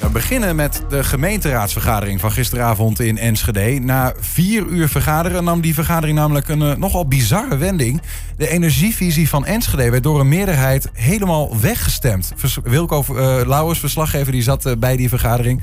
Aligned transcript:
We 0.00 0.08
beginnen 0.08 0.56
met 0.56 0.82
de 0.88 1.04
gemeenteraadsvergadering 1.04 2.20
van 2.20 2.32
gisteravond 2.32 3.00
in 3.00 3.18
Enschede. 3.18 3.80
Na 3.80 4.12
vier 4.20 4.66
uur 4.66 4.88
vergaderen 4.88 5.44
nam 5.44 5.60
die 5.60 5.74
vergadering 5.74 6.18
namelijk 6.18 6.48
een 6.48 6.60
uh, 6.60 6.74
nogal 6.74 7.08
bizarre 7.08 7.56
wending. 7.56 8.02
De 8.36 8.48
energievisie 8.48 9.28
van 9.28 9.46
Enschede 9.46 9.90
werd 9.90 10.02
door 10.02 10.20
een 10.20 10.28
meerderheid 10.28 10.90
helemaal 10.92 11.60
weggestemd. 11.60 12.32
Vers 12.36 12.58
Wilco 12.62 13.04
uh, 13.10 13.16
Lauwers, 13.46 13.78
verslaggever, 13.78 14.32
die 14.32 14.42
zat 14.42 14.66
uh, 14.66 14.72
bij 14.78 14.96
die 14.96 15.08
vergadering. 15.08 15.62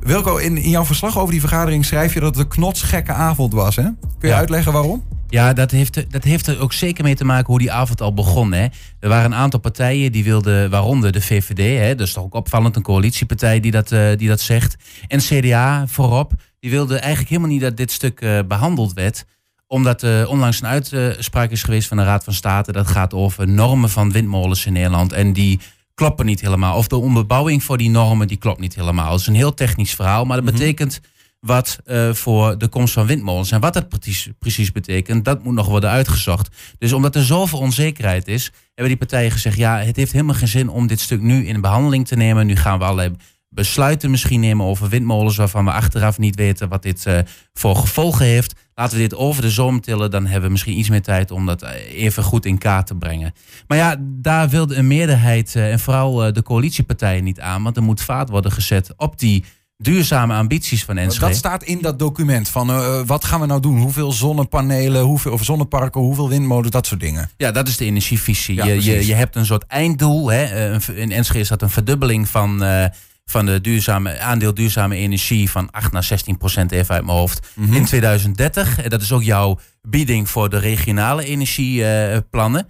Wilco, 0.00 0.36
in, 0.36 0.56
in, 0.56 0.70
jouw 0.70 0.84
verslag 0.84 1.18
over 1.18 1.30
die 1.30 1.40
vergadering 1.40 1.84
schrijf 1.84 2.14
je 2.14 2.20
dat 2.20 2.34
het 2.34 2.44
een 2.44 2.50
knotsgekke 2.50 3.12
avond 3.12 3.52
was. 3.52 3.76
Hè? 3.76 3.82
Kun 3.82 3.96
je 4.20 4.26
ja. 4.26 4.36
uitleggen 4.36 4.72
waarom? 4.72 5.02
Ja, 5.34 5.52
dat 5.52 5.70
heeft, 5.70 6.12
dat 6.12 6.24
heeft 6.24 6.46
er 6.46 6.60
ook 6.60 6.72
zeker 6.72 7.04
mee 7.04 7.14
te 7.14 7.24
maken 7.24 7.46
hoe 7.46 7.58
die 7.58 7.72
avond 7.72 8.00
al 8.00 8.14
begon. 8.14 8.52
Hè. 8.52 8.66
Er 9.00 9.08
waren 9.08 9.24
een 9.24 9.38
aantal 9.38 9.60
partijen 9.60 10.12
die 10.12 10.24
wilden, 10.24 10.70
waaronder 10.70 11.12
de 11.12 11.20
VVD, 11.20 11.78
hè, 11.78 11.94
dat 11.94 12.06
is 12.06 12.12
toch 12.12 12.24
ook 12.24 12.34
opvallend, 12.34 12.76
een 12.76 12.82
coalitiepartij 12.82 13.60
die 13.60 13.70
dat, 13.70 13.92
uh, 13.92 14.16
die 14.16 14.28
dat 14.28 14.40
zegt. 14.40 14.76
En 15.06 15.18
CDA 15.18 15.86
voorop, 15.86 16.32
die 16.60 16.70
wilden 16.70 17.00
eigenlijk 17.00 17.28
helemaal 17.28 17.50
niet 17.50 17.60
dat 17.60 17.76
dit 17.76 17.90
stuk 17.90 18.20
uh, 18.20 18.38
behandeld 18.48 18.92
werd 18.92 19.24
omdat 19.66 20.02
er 20.02 20.22
uh, 20.22 20.30
onlangs 20.30 20.60
een 20.60 20.66
uitspraak 20.66 21.50
is 21.50 21.62
geweest 21.62 21.88
van 21.88 21.96
de 21.96 22.04
Raad 22.04 22.24
van 22.24 22.32
State. 22.32 22.72
Dat 22.72 22.86
gaat 22.86 23.14
over 23.14 23.48
normen 23.48 23.90
van 23.90 24.12
windmolens 24.12 24.66
in 24.66 24.72
Nederland. 24.72 25.12
En 25.12 25.32
die 25.32 25.60
kloppen 25.94 26.26
niet 26.26 26.40
helemaal. 26.40 26.76
Of 26.76 26.86
de 26.88 26.96
onderbouwing 26.96 27.62
voor 27.62 27.78
die 27.78 27.90
normen, 27.90 28.28
die 28.28 28.36
klopt 28.36 28.60
niet 28.60 28.74
helemaal. 28.74 29.10
Het 29.10 29.20
is 29.20 29.26
een 29.26 29.34
heel 29.34 29.54
technisch 29.54 29.94
verhaal. 29.94 30.24
Maar 30.24 30.36
dat 30.36 30.44
mm 30.44 30.50
-hmm. 30.50 30.58
betekent 30.58 31.00
wat 31.44 31.78
uh, 31.86 32.12
voor 32.12 32.58
de 32.58 32.68
komst 32.68 32.94
van 32.94 33.06
windmolens. 33.06 33.50
En 33.50 33.60
wat 33.60 33.72
dat 33.72 33.88
precies, 33.88 34.28
precies 34.38 34.72
betekent, 34.72 35.24
dat 35.24 35.44
moet 35.44 35.54
nog 35.54 35.66
worden 35.66 35.90
uitgezocht. 35.90 36.48
Dus 36.78 36.92
omdat 36.92 37.14
er 37.14 37.24
zoveel 37.24 37.58
onzekerheid 37.58 38.28
is, 38.28 38.52
hebben 38.64 38.88
die 38.88 38.96
partijen 38.96 39.30
gezegd... 39.30 39.56
ja, 39.56 39.78
het 39.78 39.96
heeft 39.96 40.12
helemaal 40.12 40.34
geen 40.34 40.48
zin 40.48 40.68
om 40.68 40.86
dit 40.86 41.00
stuk 41.00 41.20
nu 41.20 41.46
in 41.46 41.60
behandeling 41.60 42.06
te 42.06 42.16
nemen. 42.16 42.46
Nu 42.46 42.56
gaan 42.56 42.78
we 42.78 42.84
allerlei 42.84 43.16
besluiten 43.48 44.10
misschien 44.10 44.40
nemen 44.40 44.66
over 44.66 44.88
windmolens... 44.88 45.36
waarvan 45.36 45.64
we 45.64 45.70
achteraf 45.70 46.18
niet 46.18 46.36
weten 46.36 46.68
wat 46.68 46.82
dit 46.82 47.04
uh, 47.06 47.18
voor 47.52 47.76
gevolgen 47.76 48.26
heeft. 48.26 48.54
Laten 48.74 48.96
we 48.96 49.02
dit 49.02 49.14
over 49.14 49.42
de 49.42 49.50
zomer 49.50 49.80
tillen, 49.80 50.10
dan 50.10 50.26
hebben 50.26 50.44
we 50.44 50.50
misschien 50.50 50.78
iets 50.78 50.88
meer 50.88 51.02
tijd... 51.02 51.30
om 51.30 51.46
dat 51.46 51.62
even 51.88 52.22
goed 52.22 52.46
in 52.46 52.58
kaart 52.58 52.86
te 52.86 52.94
brengen. 52.94 53.32
Maar 53.66 53.78
ja, 53.78 53.96
daar 54.00 54.48
wilde 54.48 54.74
een 54.74 54.86
meerderheid 54.86 55.56
en 55.56 55.80
vooral 55.80 56.32
de 56.32 56.42
coalitiepartijen 56.42 57.24
niet 57.24 57.40
aan... 57.40 57.62
want 57.62 57.76
er 57.76 57.82
moet 57.82 58.02
vaart 58.02 58.28
worden 58.28 58.52
gezet 58.52 58.94
op 58.96 59.18
die 59.18 59.44
duurzame 59.84 60.34
ambities 60.34 60.84
van 60.84 60.96
Enschede. 60.96 61.26
Dat 61.26 61.36
staat 61.36 61.62
in 61.62 61.80
dat 61.80 61.98
document 61.98 62.48
van 62.48 62.70
uh, 62.70 63.00
wat 63.06 63.24
gaan 63.24 63.40
we 63.40 63.46
nou 63.46 63.60
doen? 63.60 63.78
Hoeveel 63.78 64.12
zonnepanelen, 64.12 65.02
hoeveel 65.02 65.32
of 65.32 65.44
zonneparken, 65.44 66.00
hoeveel 66.00 66.28
windmolens, 66.28 66.70
dat 66.70 66.86
soort 66.86 67.00
dingen. 67.00 67.30
Ja, 67.36 67.50
dat 67.50 67.68
is 67.68 67.76
de 67.76 67.84
energievisie. 67.84 68.54
Ja, 68.54 68.64
je, 68.64 68.84
je, 68.84 69.06
je, 69.06 69.14
hebt 69.14 69.36
een 69.36 69.46
soort 69.46 69.66
einddoel. 69.66 70.30
Hè? 70.30 70.74
In 70.94 71.12
Enschede 71.12 71.40
is 71.40 71.48
dat 71.48 71.62
een 71.62 71.70
verdubbeling 71.70 72.28
van, 72.28 72.64
uh, 72.64 72.84
van 73.24 73.46
de 73.46 73.60
duurzame, 73.60 74.18
aandeel 74.18 74.54
duurzame 74.54 74.96
energie 74.96 75.50
van 75.50 75.70
8 75.70 75.92
naar 75.92 76.04
16 76.04 76.36
procent, 76.36 76.72
even 76.72 76.94
uit 76.94 77.04
mijn 77.04 77.18
hoofd, 77.18 77.48
mm 77.54 77.64
-hmm. 77.64 77.74
in 77.74 77.84
2030. 77.84 78.82
En 78.82 78.90
dat 78.90 79.02
is 79.02 79.12
ook 79.12 79.22
jouw 79.22 79.58
bieding 79.82 80.30
voor 80.30 80.50
de 80.50 80.58
regionale 80.58 81.24
energieplannen. 81.24 82.68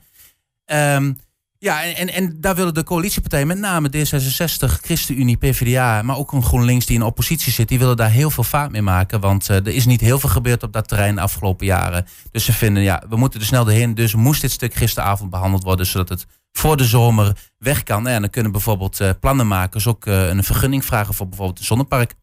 Uh, 0.73 0.95
um, 0.95 1.19
ja, 1.65 1.85
en, 1.85 2.13
en 2.13 2.37
daar 2.41 2.55
willen 2.55 2.75
de 2.75 2.83
coalitiepartijen, 2.83 3.47
met 3.47 3.59
name 3.59 3.89
D66, 3.89 4.81
ChristenUnie, 4.83 5.37
PvdA, 5.37 6.03
maar 6.03 6.17
ook 6.17 6.33
een 6.33 6.43
GroenLinks 6.43 6.87
die 6.87 6.97
in 6.97 7.03
oppositie 7.03 7.53
zit, 7.53 7.69
die 7.69 7.79
willen 7.79 7.97
daar 7.97 8.11
heel 8.11 8.31
veel 8.31 8.45
vaart 8.45 8.71
mee 8.71 8.83
maken. 8.83 9.21
Want 9.21 9.51
uh, 9.51 9.57
er 9.57 9.69
is 9.69 9.87
niet 9.87 10.01
heel 10.01 10.19
veel 10.19 10.29
gebeurd 10.29 10.63
op 10.63 10.73
dat 10.73 10.89
terrein 10.89 11.15
de 11.15 11.21
afgelopen 11.21 11.67
jaren. 11.67 12.07
Dus 12.31 12.45
ze 12.45 12.53
vinden, 12.53 12.83
ja, 12.83 13.03
we 13.09 13.17
moeten 13.17 13.41
er 13.41 13.47
snel 13.47 13.65
doorheen. 13.65 13.95
Dus 13.95 14.15
moest 14.15 14.41
dit 14.41 14.51
stuk 14.51 14.75
gisteravond 14.75 15.31
behandeld 15.31 15.65
worden, 15.65 15.87
zodat 15.87 16.09
het 16.09 16.27
voor 16.53 16.77
de 16.77 16.85
zomer 16.85 17.37
weg 17.59 17.83
kan. 17.83 18.07
En 18.09 18.21
dan 18.21 18.31
kunnen 18.31 18.53
bijvoorbeeld 18.53 19.01
uh, 19.01 19.11
plannenmakers 19.21 19.87
ook 19.87 20.07
uh, 20.07 20.29
een 20.29 20.45
vergunning 20.45 20.85
vragen 20.85 21.15
voor 21.15 21.29
bijvoorbeeld 21.29 21.59
een 21.59 21.65
zonnepark. 21.65 22.15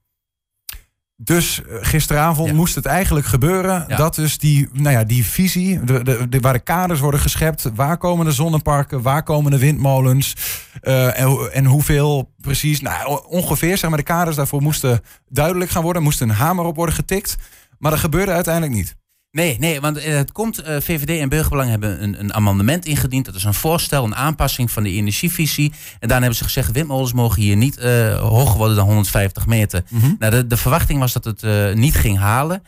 Dus 1.23 1.61
gisteravond 1.65 2.49
ja. 2.49 2.55
moest 2.55 2.75
het 2.75 2.85
eigenlijk 2.85 3.25
gebeuren. 3.25 3.85
Ja. 3.87 3.95
Dat 3.95 4.17
is 4.17 4.37
die, 4.37 4.69
nou 4.73 4.95
ja, 4.95 5.03
die 5.03 5.25
visie, 5.25 5.83
de, 5.83 6.03
de, 6.03 6.29
de, 6.29 6.39
waar 6.39 6.53
de 6.53 6.59
kaders 6.59 6.99
worden 6.99 7.19
geschept. 7.19 7.69
Waar 7.75 7.97
komen 7.97 8.25
de 8.25 8.31
zonneparken? 8.31 9.01
Waar 9.01 9.23
komen 9.23 9.51
de 9.51 9.57
windmolens? 9.57 10.35
Uh, 10.81 11.19
en, 11.19 11.53
en 11.53 11.65
hoeveel 11.65 12.33
precies? 12.37 12.81
Nou, 12.81 13.21
ongeveer, 13.27 13.77
zeg 13.77 13.89
maar, 13.89 13.99
de 13.99 14.05
kaders 14.05 14.35
daarvoor 14.35 14.61
moesten 14.61 15.01
duidelijk 15.29 15.71
gaan 15.71 15.83
worden. 15.83 16.03
Moest 16.03 16.21
een 16.21 16.29
hamer 16.29 16.65
op 16.65 16.75
worden 16.75 16.95
getikt. 16.95 17.35
Maar 17.77 17.91
dat 17.91 17.99
gebeurde 17.99 18.31
uiteindelijk 18.31 18.73
niet. 18.73 18.95
Nee, 19.31 19.59
nee, 19.59 19.81
want 19.81 20.03
het 20.03 20.31
komt, 20.31 20.67
uh, 20.67 20.79
VVD 20.79 21.19
en 21.19 21.29
Burgerbelang 21.29 21.69
hebben 21.69 22.03
een, 22.03 22.19
een, 22.19 22.33
amendement 22.33 22.85
ingediend. 22.85 23.25
Dat 23.25 23.35
is 23.35 23.43
een 23.43 23.53
voorstel, 23.53 24.03
een 24.03 24.15
aanpassing 24.15 24.71
van 24.71 24.83
de 24.83 24.89
energievisie. 24.89 25.71
En 25.71 26.07
daarna 26.07 26.19
hebben 26.19 26.35
ze 26.35 26.43
gezegd, 26.43 26.71
windmolens 26.71 27.13
mogen 27.13 27.41
hier 27.41 27.55
niet 27.55 27.77
uh, 27.77 28.19
hoger 28.19 28.57
worden 28.57 28.75
dan 28.75 28.85
150 28.85 29.45
meter. 29.45 29.83
Mm 29.89 29.99
-hmm. 29.99 30.15
nou, 30.19 30.31
de, 30.31 30.47
de, 30.47 30.57
verwachting 30.57 30.99
was 30.99 31.13
dat 31.13 31.23
het 31.23 31.43
uh, 31.43 31.73
niet 31.73 31.95
ging 31.95 32.17
halen. 32.17 32.63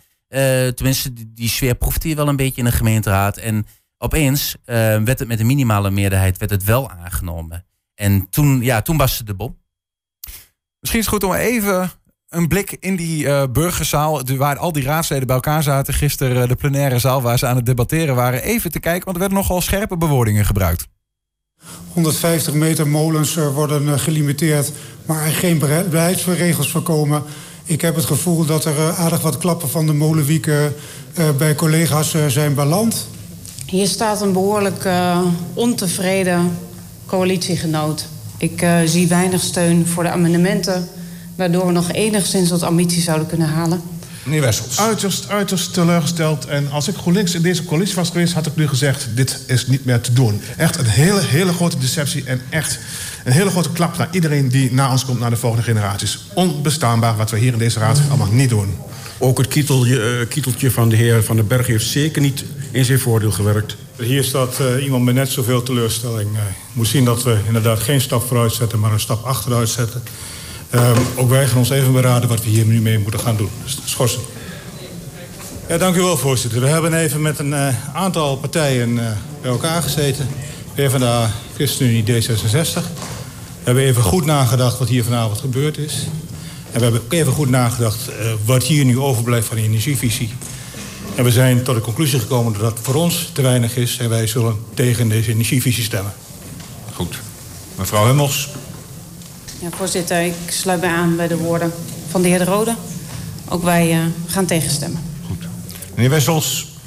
tenminste, 0.75 1.13
die, 1.13 1.31
die, 1.33 1.49
sfeer 1.49 1.75
proefde 1.75 2.07
hier 2.07 2.17
wel 2.17 2.27
een 2.27 2.35
beetje 2.35 2.61
in 2.61 2.67
de 2.67 2.71
gemeenteraad. 2.71 3.37
En 3.37 3.67
opeens 3.97 4.55
werd 4.65 5.19
het 5.19 5.27
met 5.27 5.39
een 5.39 5.45
minimale 5.45 5.89
meerderheid 5.89 6.37
werd 6.37 6.51
het 6.51 6.63
wel 6.63 6.89
aangenomen. 6.89 7.65
En 7.95 8.29
toen, 8.29 8.61
ja, 8.61 8.81
toen 8.81 8.97
was 8.97 9.17
het 9.17 9.27
de 9.27 9.33
bom. 9.33 9.57
Misschien 10.79 11.01
is 11.01 11.05
het 11.05 11.15
goed 11.15 11.23
om 11.23 11.33
even 11.33 11.91
een 12.33 12.47
blik 12.47 12.77
in 12.79 12.95
die 12.95 13.25
uh, 13.25 13.43
burgerzaal, 13.51 14.21
waar 14.37 14.57
al 14.57 14.71
die 14.71 14.83
raadsleden 14.83 15.27
bij 15.27 15.35
elkaar 15.35 15.63
zaten. 15.63 15.93
Gisteren 15.93 16.41
uh, 16.41 16.47
de 16.47 16.55
plenaire 16.55 16.99
zaal 16.99 17.21
waar 17.21 17.37
ze 17.37 17.45
aan 17.45 17.55
het 17.55 17.65
debatteren 17.65 18.15
waren. 18.15 18.43
Even 18.43 18.71
te 18.71 18.79
kijken, 18.79 19.03
want 19.03 19.15
er 19.15 19.21
werden 19.21 19.37
nogal 19.37 19.61
scherpe 19.61 19.97
bewoordingen 19.97 20.45
gebruikt. 20.45 20.87
150 21.93 22.53
meter 22.53 22.87
molens 22.87 23.35
uh, 23.35 23.47
worden 23.53 23.99
gelimiteerd, 23.99 24.71
maar 25.05 25.25
er 25.25 25.31
geen 25.31 25.59
beleidsregels 25.89 26.71
voorkomen. 26.71 27.23
Ik 27.63 27.81
heb 27.81 27.95
het 27.95 28.05
gevoel 28.05 28.45
dat 28.45 28.65
er 28.65 28.93
aardig 28.93 29.21
wat 29.21 29.37
klappen 29.37 29.69
van 29.69 29.85
de 29.85 29.93
molenwieken 29.93 30.73
bij 31.37 31.55
collega's 31.55 32.15
zijn 32.27 32.53
beland. 32.53 33.07
Hier 33.65 33.87
staat 33.87 34.21
een 34.21 34.33
behoorlijk 34.33 34.87
ontevreden 35.53 36.57
coalitiegenoot. 37.05 38.07
Ik 38.37 38.65
zie 38.85 39.07
weinig 39.07 39.41
steun 39.41 39.87
voor 39.87 40.03
de 40.03 40.09
amendementen 40.09 40.89
waardoor 41.35 41.65
we 41.65 41.71
nog 41.71 41.91
enigszins 41.91 42.49
wat 42.49 42.63
ambitie 42.63 43.01
zouden 43.01 43.27
kunnen 43.27 43.47
halen. 43.47 43.81
Meneer 44.23 44.41
Wessels. 44.41 44.79
Uiterst, 44.79 45.29
uiterst 45.29 45.73
teleurgesteld. 45.73 46.45
En 46.45 46.71
als 46.71 46.87
ik 46.87 46.95
GroenLinks 46.95 47.35
in 47.35 47.41
deze 47.41 47.65
coalitie 47.65 47.95
was 47.95 48.09
geweest, 48.09 48.33
had 48.33 48.45
ik 48.45 48.55
nu 48.55 48.67
gezegd: 48.67 49.07
dit 49.15 49.39
is 49.47 49.67
niet 49.67 49.85
meer 49.85 50.01
te 50.01 50.13
doen. 50.13 50.41
Echt 50.57 50.77
een 50.77 50.85
hele, 50.85 51.21
hele 51.21 51.53
grote 51.53 51.77
deceptie 51.77 52.23
en 52.25 52.41
echt 52.49 52.79
een 53.23 53.31
hele 53.31 53.49
grote 53.49 53.71
klap 53.71 53.97
naar 53.97 54.07
iedereen 54.11 54.49
die 54.49 54.73
na 54.73 54.91
ons 54.91 55.05
komt, 55.05 55.19
naar 55.19 55.29
de 55.29 55.35
volgende 55.35 55.63
generaties. 55.63 56.19
Onbestaanbaar 56.33 57.17
wat 57.17 57.31
we 57.31 57.37
hier 57.37 57.53
in 57.53 57.59
deze 57.59 57.79
raad 57.79 58.01
allemaal 58.09 58.31
niet 58.31 58.49
doen. 58.49 58.77
Ook 59.17 59.37
het 59.37 59.47
kieteltje, 59.47 60.19
uh, 60.19 60.27
kieteltje 60.27 60.71
van 60.71 60.89
de 60.89 60.95
heer 60.95 61.23
Van 61.23 61.35
den 61.35 61.47
Berg 61.47 61.67
heeft 61.67 61.85
zeker 61.85 62.21
niet 62.21 62.43
in 62.71 62.85
zijn 62.85 62.99
voordeel 62.99 63.31
gewerkt. 63.31 63.75
Hier 63.97 64.23
staat 64.23 64.59
uh, 64.61 64.83
iemand 64.83 65.03
met 65.03 65.15
net 65.15 65.29
zoveel 65.29 65.63
teleurstelling. 65.63 66.31
Uh, 66.31 66.39
moet 66.73 66.87
zien 66.87 67.05
dat 67.05 67.23
we 67.23 67.37
inderdaad 67.47 67.79
geen 67.79 68.01
stap 68.01 68.27
vooruit 68.27 68.53
zetten, 68.53 68.79
maar 68.79 68.91
een 68.91 68.99
stap 68.99 69.25
achteruit 69.25 69.69
zetten. 69.69 70.03
Um, 70.75 71.05
ook 71.15 71.29
wij 71.29 71.47
gaan 71.47 71.57
ons 71.57 71.69
even 71.69 71.91
beraden 71.91 72.29
wat 72.29 72.43
we 72.43 72.49
hier 72.49 72.65
nu 72.65 72.81
mee 72.81 72.99
moeten 72.99 73.19
gaan 73.19 73.37
doen. 73.37 73.49
Dus 73.63 73.77
schorsen. 73.85 74.21
Ja, 75.67 75.77
dank 75.77 75.95
u 75.95 76.01
wel, 76.01 76.17
voorzitter. 76.17 76.61
We 76.61 76.67
hebben 76.67 76.93
even 76.93 77.21
met 77.21 77.39
een 77.39 77.51
uh, 77.51 77.67
aantal 77.95 78.37
partijen 78.37 78.89
uh, 78.89 79.11
bij 79.41 79.51
elkaar 79.51 79.81
gezeten. 79.81 80.27
PvdA, 80.73 81.31
ChristenUnie, 81.55 82.03
D66. 82.03 82.73
We 83.63 83.63
hebben 83.63 83.83
even 83.83 84.03
goed 84.03 84.25
nagedacht 84.25 84.79
wat 84.79 84.87
hier 84.87 85.03
vanavond 85.03 85.39
gebeurd 85.39 85.77
is. 85.77 86.07
En 86.71 86.77
we 86.77 86.83
hebben 86.83 87.01
even 87.09 87.33
goed 87.33 87.49
nagedacht 87.49 88.09
uh, 88.09 88.31
wat 88.45 88.63
hier 88.63 88.85
nu 88.85 88.99
overblijft 88.99 89.47
van 89.47 89.57
de 89.57 89.63
energievisie. 89.63 90.33
En 91.15 91.23
we 91.23 91.31
zijn 91.31 91.63
tot 91.63 91.75
de 91.75 91.81
conclusie 91.81 92.19
gekomen 92.19 92.53
dat 92.53 92.61
dat 92.61 92.79
voor 92.81 92.95
ons 92.95 93.29
te 93.33 93.41
weinig 93.41 93.75
is. 93.75 93.97
En 93.97 94.09
wij 94.09 94.27
zullen 94.27 94.57
tegen 94.73 95.09
deze 95.09 95.31
energievisie 95.31 95.83
stemmen. 95.83 96.13
Goed. 96.93 97.19
Mevrouw 97.75 98.05
Hummels. 98.05 98.49
Ja, 99.63 99.69
voorzitter, 99.71 100.21
ik 100.21 100.33
sluit 100.47 100.81
mij 100.81 100.89
aan 100.89 101.15
bij 101.15 101.27
de 101.27 101.37
woorden 101.37 101.73
van 102.09 102.21
de 102.21 102.27
heer 102.27 102.37
De 102.37 102.43
Rode. 102.43 102.75
Ook 103.49 103.63
wij 103.63 103.93
uh, 103.93 104.05
gaan 104.27 104.45
tegenstemmen. 104.45 105.01
Goed. 105.27 105.47
Meneer 105.95 106.09
Wessels. 106.09 106.77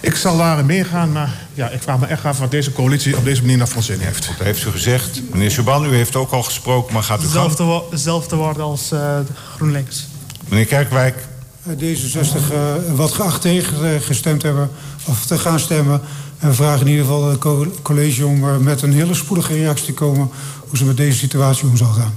Ik 0.00 0.16
zal 0.16 0.36
daar 0.36 0.64
meer 0.64 0.86
gaan, 0.86 1.12
maar 1.12 1.34
ja, 1.54 1.68
ik 1.68 1.82
vraag 1.82 1.98
me 1.98 2.06
echt 2.06 2.24
af 2.24 2.38
wat 2.38 2.50
deze 2.50 2.72
coalitie 2.72 3.16
op 3.16 3.24
deze 3.24 3.40
manier 3.40 3.56
naar 3.56 3.68
zin 3.78 3.98
heeft. 4.00 4.26
Dat 4.26 4.46
heeft 4.46 4.64
u 4.64 4.70
gezegd. 4.70 5.20
Meneer 5.32 5.50
Suban, 5.50 5.84
u 5.84 5.94
heeft 5.94 6.16
ook 6.16 6.30
al 6.30 6.42
gesproken, 6.42 6.92
maar 6.92 7.02
gaat 7.02 7.22
u 7.22 7.26
Zelfde, 7.26 7.64
wo 7.64 7.86
dezelfde 7.90 8.36
woorden 8.36 8.62
als 8.62 8.92
uh, 8.92 9.18
GroenLinks. 9.56 10.06
Meneer 10.48 10.66
Kerkwijk. 10.66 11.16
D66 11.68 12.52
uh, 12.52 12.74
wat 12.94 13.12
geacht 13.12 13.40
tegen 13.40 14.00
gestemd 14.00 14.42
hebben, 14.42 14.70
of 15.04 15.26
te 15.26 15.38
gaan 15.38 15.60
stemmen. 15.60 16.00
En 16.44 16.50
we 16.50 16.56
vragen 16.56 16.86
in 16.86 16.92
ieder 16.92 17.04
geval 17.04 17.28
het 17.28 17.82
college 17.82 18.26
om 18.26 18.62
met 18.62 18.82
een 18.82 18.92
hele 18.92 19.14
spoedige 19.14 19.54
reactie 19.54 19.86
te 19.86 19.92
komen 19.92 20.30
hoe 20.68 20.78
ze 20.78 20.84
met 20.84 20.96
deze 20.96 21.18
situatie 21.18 21.68
om 21.68 21.76
zal 21.76 21.92
gaan. 21.92 22.14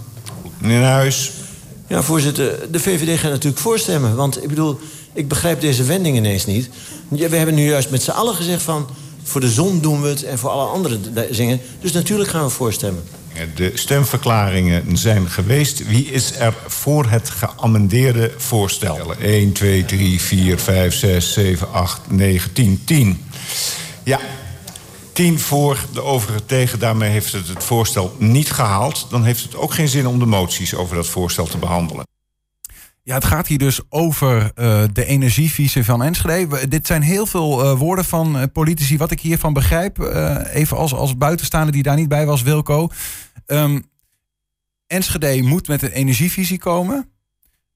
Meneer 0.58 0.84
Huis. 0.84 1.32
Ja, 1.88 2.02
voorzitter. 2.02 2.72
De 2.72 2.80
VVD 2.80 3.20
gaat 3.20 3.32
natuurlijk 3.32 3.62
voorstemmen. 3.62 4.16
Want 4.16 4.44
ik 4.44 4.50
bedoel, 4.50 4.80
ik 5.14 5.28
begrijp 5.28 5.62
deze 5.62 5.84
wending 5.84 6.18
ineens 6.18 6.46
niet. 6.46 6.70
We 7.10 7.36
hebben 7.36 7.56
nu 7.56 7.70
juist 7.70 7.90
met 7.90 8.04
z'n 8.04 8.12
allen 8.12 8.36
gezegd 8.36 8.62
van... 8.62 8.88
voor 9.24 9.42
de 9.42 9.52
zon 9.52 9.82
doen 9.82 10.02
we 10.02 10.08
het 10.08 10.24
en 10.24 10.38
voor 10.38 10.50
alle 10.50 10.68
andere 10.68 11.00
zingen. 11.32 11.60
Dus 11.82 11.92
natuurlijk 11.92 12.30
gaan 12.30 12.44
we 12.44 12.50
voorstemmen. 12.50 13.04
De 13.56 13.72
stemverklaringen 13.74 14.98
zijn 14.98 15.30
geweest. 15.30 15.88
Wie 15.88 16.06
is 16.06 16.36
er 16.40 16.54
voor 16.68 17.06
het 17.10 17.30
geamendeerde 17.30 18.32
voorstel? 18.38 19.14
1, 19.22 19.52
2, 19.52 19.86
3, 19.86 20.22
4, 20.22 20.60
5, 20.60 20.96
6, 20.96 21.34
7, 21.34 21.72
8, 21.72 22.02
9, 22.10 22.54
10. 22.54 22.82
10. 22.86 23.22
Ja, 24.08 24.20
10 25.14 25.40
voor, 25.40 25.86
de 25.94 26.02
overige 26.02 26.46
tegen. 26.46 26.80
Daarmee 26.80 27.10
heeft 27.10 27.32
het 27.32 27.48
het 27.48 27.64
voorstel 27.64 28.16
niet 28.20 28.52
gehaald. 28.52 29.10
Dan 29.10 29.24
heeft 29.24 29.44
het 29.44 29.56
ook 29.56 29.74
geen 29.74 29.88
zin 29.88 30.08
om 30.08 30.20
de 30.20 30.26
moties 30.26 30.76
over 30.76 30.96
dat 30.96 31.08
voorstel 31.08 31.46
te 31.46 31.58
behandelen. 31.58 32.08
Ja, 33.04 33.14
het 33.14 33.26
gaat 33.26 33.48
hier 33.48 33.58
dus 33.58 33.82
over 33.90 34.44
uh, 34.56 34.84
de 34.94 35.06
energievisie 35.06 35.84
van 35.84 36.04
Enschede. 36.04 36.68
Dit 36.68 36.88
zijn 36.88 37.02
heel 37.02 37.26
veel 37.26 37.64
uh, 37.64 37.80
woorden 37.80 38.06
van 38.06 38.38
uh, 38.38 38.44
politici. 38.54 38.98
Wat 38.98 39.12
ik 39.12 39.20
hiervan 39.20 39.54
begrijp, 39.54 40.00
even 40.52 40.78
als, 40.78 40.94
als 40.94 41.18
buitenstaander 41.18 41.72
die 41.72 41.84
daar 41.84 41.96
niet 41.96 42.10
bij 42.10 42.26
was, 42.26 42.42
Wilco. 42.42 42.90
Um, 43.46 43.90
Enschede 44.88 45.42
moet 45.42 45.68
met 45.68 45.82
een 45.82 45.92
energievisie 45.92 46.60
komen. 46.60 47.10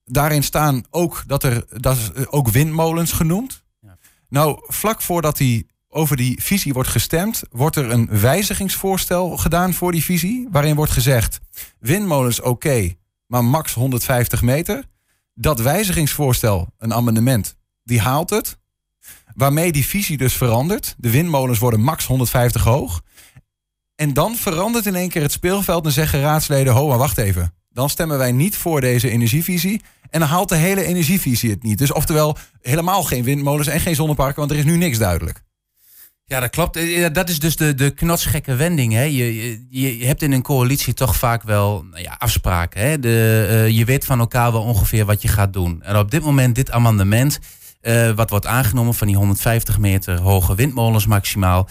Daarin 0.04 0.42
staan 0.42 0.84
ook 0.90 1.22
dat 1.26 1.42
er 1.42 1.64
dat 1.80 1.96
is 1.96 2.26
ook 2.26 2.48
windmolens 2.48 3.12
genoemd. 3.12 3.62
Ja. 3.80 3.96
Nou, 4.28 4.58
vlak 4.66 5.02
voordat 5.02 5.36
die 5.36 5.70
over 5.94 6.16
die 6.16 6.42
visie 6.42 6.72
wordt 6.72 6.88
gestemd, 6.88 7.42
wordt 7.50 7.76
er 7.76 7.90
een 7.90 8.08
wijzigingsvoorstel 8.20 9.36
gedaan 9.36 9.74
voor 9.74 9.92
die 9.92 10.04
visie. 10.04 10.48
Waarin 10.50 10.74
wordt 10.74 10.92
gezegd: 10.92 11.40
windmolens 11.78 12.40
oké, 12.40 12.94
maar 13.26 13.44
max 13.44 13.74
150 13.74 14.42
meter 14.42 14.84
dat 15.34 15.60
wijzigingsvoorstel, 15.60 16.68
een 16.78 16.94
amendement, 16.94 17.56
die 17.84 18.00
haalt 18.00 18.30
het. 18.30 18.60
Waarmee 19.34 19.72
die 19.72 19.86
visie 19.86 20.16
dus 20.16 20.34
verandert. 20.34 20.94
De 20.98 21.10
windmolens 21.10 21.58
worden 21.58 21.80
max 21.80 22.06
150 22.06 22.64
hoog. 22.64 23.02
En 23.94 24.12
dan 24.12 24.36
verandert 24.36 24.86
in 24.86 24.94
één 24.94 25.08
keer 25.08 25.22
het 25.22 25.32
speelveld 25.32 25.84
en 25.84 25.92
zeggen 25.92 26.20
raadsleden: 26.20 26.72
ho, 26.72 26.88
maar 26.88 26.98
wacht 26.98 27.18
even. 27.18 27.54
Dan 27.70 27.90
stemmen 27.90 28.18
wij 28.18 28.32
niet 28.32 28.56
voor 28.56 28.80
deze 28.80 29.10
energievisie. 29.10 29.80
En 30.10 30.20
dan 30.20 30.28
haalt 30.28 30.48
de 30.48 30.56
hele 30.56 30.84
energievisie 30.84 31.50
het 31.50 31.62
niet. 31.62 31.78
Dus 31.78 31.92
oftewel 31.92 32.36
helemaal 32.60 33.02
geen 33.02 33.24
windmolens 33.24 33.68
en 33.68 33.80
geen 33.80 33.94
zonneparken, 33.94 34.38
want 34.38 34.50
er 34.50 34.56
is 34.56 34.64
nu 34.64 34.76
niks 34.76 34.98
duidelijk. 34.98 35.42
Ja, 36.32 36.40
dat 36.40 36.50
klopt. 36.50 36.76
Eh, 36.76 37.06
dat 37.12 37.28
is 37.28 37.38
dus 37.38 37.56
de, 37.56 37.74
de 37.74 37.90
knotsgekke 37.90 38.54
wending. 38.54 38.92
Hè. 38.92 39.02
Je, 39.02 39.50
je, 39.70 39.98
je 39.98 40.06
hebt 40.06 40.22
in 40.22 40.32
een 40.32 40.42
coalitie 40.42 40.94
toch 40.94 41.16
vaak 41.16 41.42
wel 41.42 41.84
nou 41.90 42.02
ja, 42.02 42.14
afspraken. 42.18 42.80
Hè. 42.80 42.98
De, 42.98 43.46
uh, 43.50 43.68
je 43.68 43.84
weet 43.84 44.04
van 44.04 44.18
elkaar 44.18 44.52
wel 44.52 44.62
ongeveer 44.62 45.04
wat 45.04 45.22
je 45.22 45.28
gaat 45.28 45.52
doen. 45.52 45.82
En 45.82 45.96
op 45.96 46.10
dit 46.10 46.22
moment, 46.22 46.54
dit 46.54 46.70
amendement, 46.70 47.38
uh, 47.82 48.10
wat 48.10 48.30
wordt 48.30 48.46
aangenomen 48.46 48.94
van 48.94 49.06
die 49.06 49.16
150 49.16 49.78
meter 49.78 50.20
hoge 50.20 50.54
windmolens 50.54 51.06
maximaal. 51.06 51.68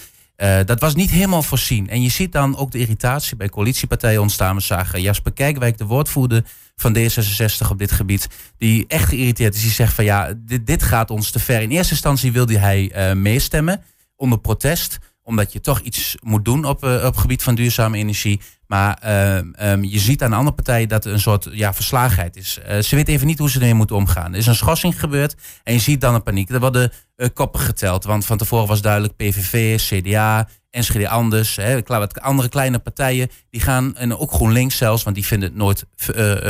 Dat 0.65 0.79
was 0.79 0.95
niet 0.95 1.09
helemaal 1.09 1.43
voorzien. 1.43 1.89
En 1.89 2.01
je 2.01 2.09
ziet 2.09 2.31
dan 2.31 2.57
ook 2.57 2.71
de 2.71 2.77
irritatie 2.77 3.35
bij 3.35 3.49
coalitiepartijen 3.49 4.21
ontstaan. 4.21 4.55
We 4.55 4.61
zagen 4.61 5.01
Jasper 5.01 5.33
Kijkwijk, 5.33 5.77
de 5.77 5.85
woordvoerder 5.85 6.43
van 6.75 6.97
D66 6.97 7.69
op 7.69 7.77
dit 7.77 7.91
gebied, 7.91 8.27
die 8.57 8.85
echt 8.87 9.09
geïrriteerd 9.09 9.55
is. 9.55 9.61
Die 9.61 9.71
zegt 9.71 9.93
van 9.93 10.03
ja, 10.03 10.33
dit, 10.37 10.67
dit 10.67 10.83
gaat 10.83 11.09
ons 11.09 11.31
te 11.31 11.39
ver. 11.39 11.61
In 11.61 11.69
eerste 11.69 11.91
instantie 11.91 12.31
wilde 12.31 12.57
hij 12.57 13.13
meestemmen 13.15 13.81
onder 14.21 14.39
protest 14.39 14.99
omdat 15.23 15.53
je 15.53 15.61
toch 15.61 15.79
iets 15.79 16.15
moet 16.21 16.45
doen 16.45 16.65
op, 16.65 16.83
uh, 16.83 16.93
op 16.93 17.01
het 17.01 17.17
gebied 17.17 17.43
van 17.43 17.55
duurzame 17.55 17.97
energie. 17.97 18.41
Maar 18.67 19.01
uh, 19.05 19.71
um, 19.71 19.83
je 19.83 19.99
ziet 19.99 20.23
aan 20.23 20.29
de 20.29 20.35
andere 20.35 20.55
partijen 20.55 20.87
dat 20.87 21.05
er 21.05 21.13
een 21.13 21.19
soort 21.19 21.47
ja, 21.51 21.73
verslagenheid 21.73 22.35
is. 22.35 22.59
Uh, 22.69 22.79
ze 22.79 22.95
weten 22.95 23.13
even 23.13 23.27
niet 23.27 23.39
hoe 23.39 23.49
ze 23.49 23.59
ermee 23.59 23.73
moeten 23.73 23.95
omgaan. 23.95 24.31
Er 24.31 24.37
is 24.37 24.47
een 24.47 24.55
schorsing 24.55 24.99
gebeurd 24.99 25.35
en 25.63 25.73
je 25.73 25.79
ziet 25.79 26.01
dan 26.01 26.13
een 26.13 26.23
paniek. 26.23 26.49
Er 26.49 26.59
worden 26.59 26.91
koppen 27.33 27.59
geteld, 27.59 28.03
want 28.03 28.25
van 28.25 28.37
tevoren 28.37 28.67
was 28.67 28.81
duidelijk 28.81 29.15
PVV, 29.15 29.77
CDA, 29.77 30.47
Enschede 30.69 31.09
anders. 31.09 31.55
Hè, 31.55 31.81
wat 31.85 32.21
andere 32.21 32.49
kleine 32.49 32.79
partijen, 32.79 33.29
die 33.49 33.61
gaan, 33.61 33.95
en 33.95 34.17
ook 34.17 34.31
GroenLinks 34.31 34.77
zelfs, 34.77 35.03
want 35.03 35.15
die 35.15 35.25
vinden 35.25 35.49
het 35.49 35.57
nooit 35.57 35.85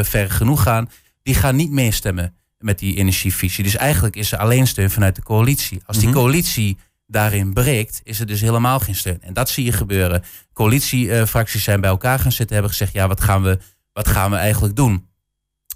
ver 0.07 0.31
genoeg 0.31 0.61
gaan. 0.61 0.89
Die 1.23 1.35
gaan 1.35 1.55
niet 1.55 1.71
meestemmen 1.71 2.35
met 2.57 2.79
die 2.79 2.95
energievisie. 2.95 3.63
Dus 3.63 3.75
eigenlijk 3.75 4.15
is 4.15 4.31
er 4.31 4.37
alleen 4.37 4.67
steun 4.67 4.91
vanuit 4.91 5.15
de 5.15 5.23
coalitie. 5.23 5.81
Als 5.85 5.97
die 5.97 6.07
mhm. 6.07 6.17
coalitie 6.17 6.77
daarin 7.11 7.53
breekt, 7.53 8.01
is 8.03 8.19
er 8.19 8.25
dus 8.25 8.41
helemaal 8.41 8.79
geen 8.79 8.95
steun. 8.95 9.21
En 9.21 9.33
dat 9.33 9.49
zie 9.49 9.65
je 9.65 9.71
gebeuren. 9.71 10.23
Coalitiefracties 10.53 11.63
zijn 11.63 11.81
bij 11.81 11.89
elkaar 11.89 12.19
gaan 12.19 12.31
zitten, 12.31 12.55
hebben 12.55 12.71
gezegd: 12.71 12.93
ja, 12.93 13.07
wat 13.07 13.21
gaan 13.21 13.43
we, 13.43 13.59
wat 13.93 14.07
gaan 14.07 14.31
we 14.31 14.37
eigenlijk 14.37 14.75
doen? 14.75 15.07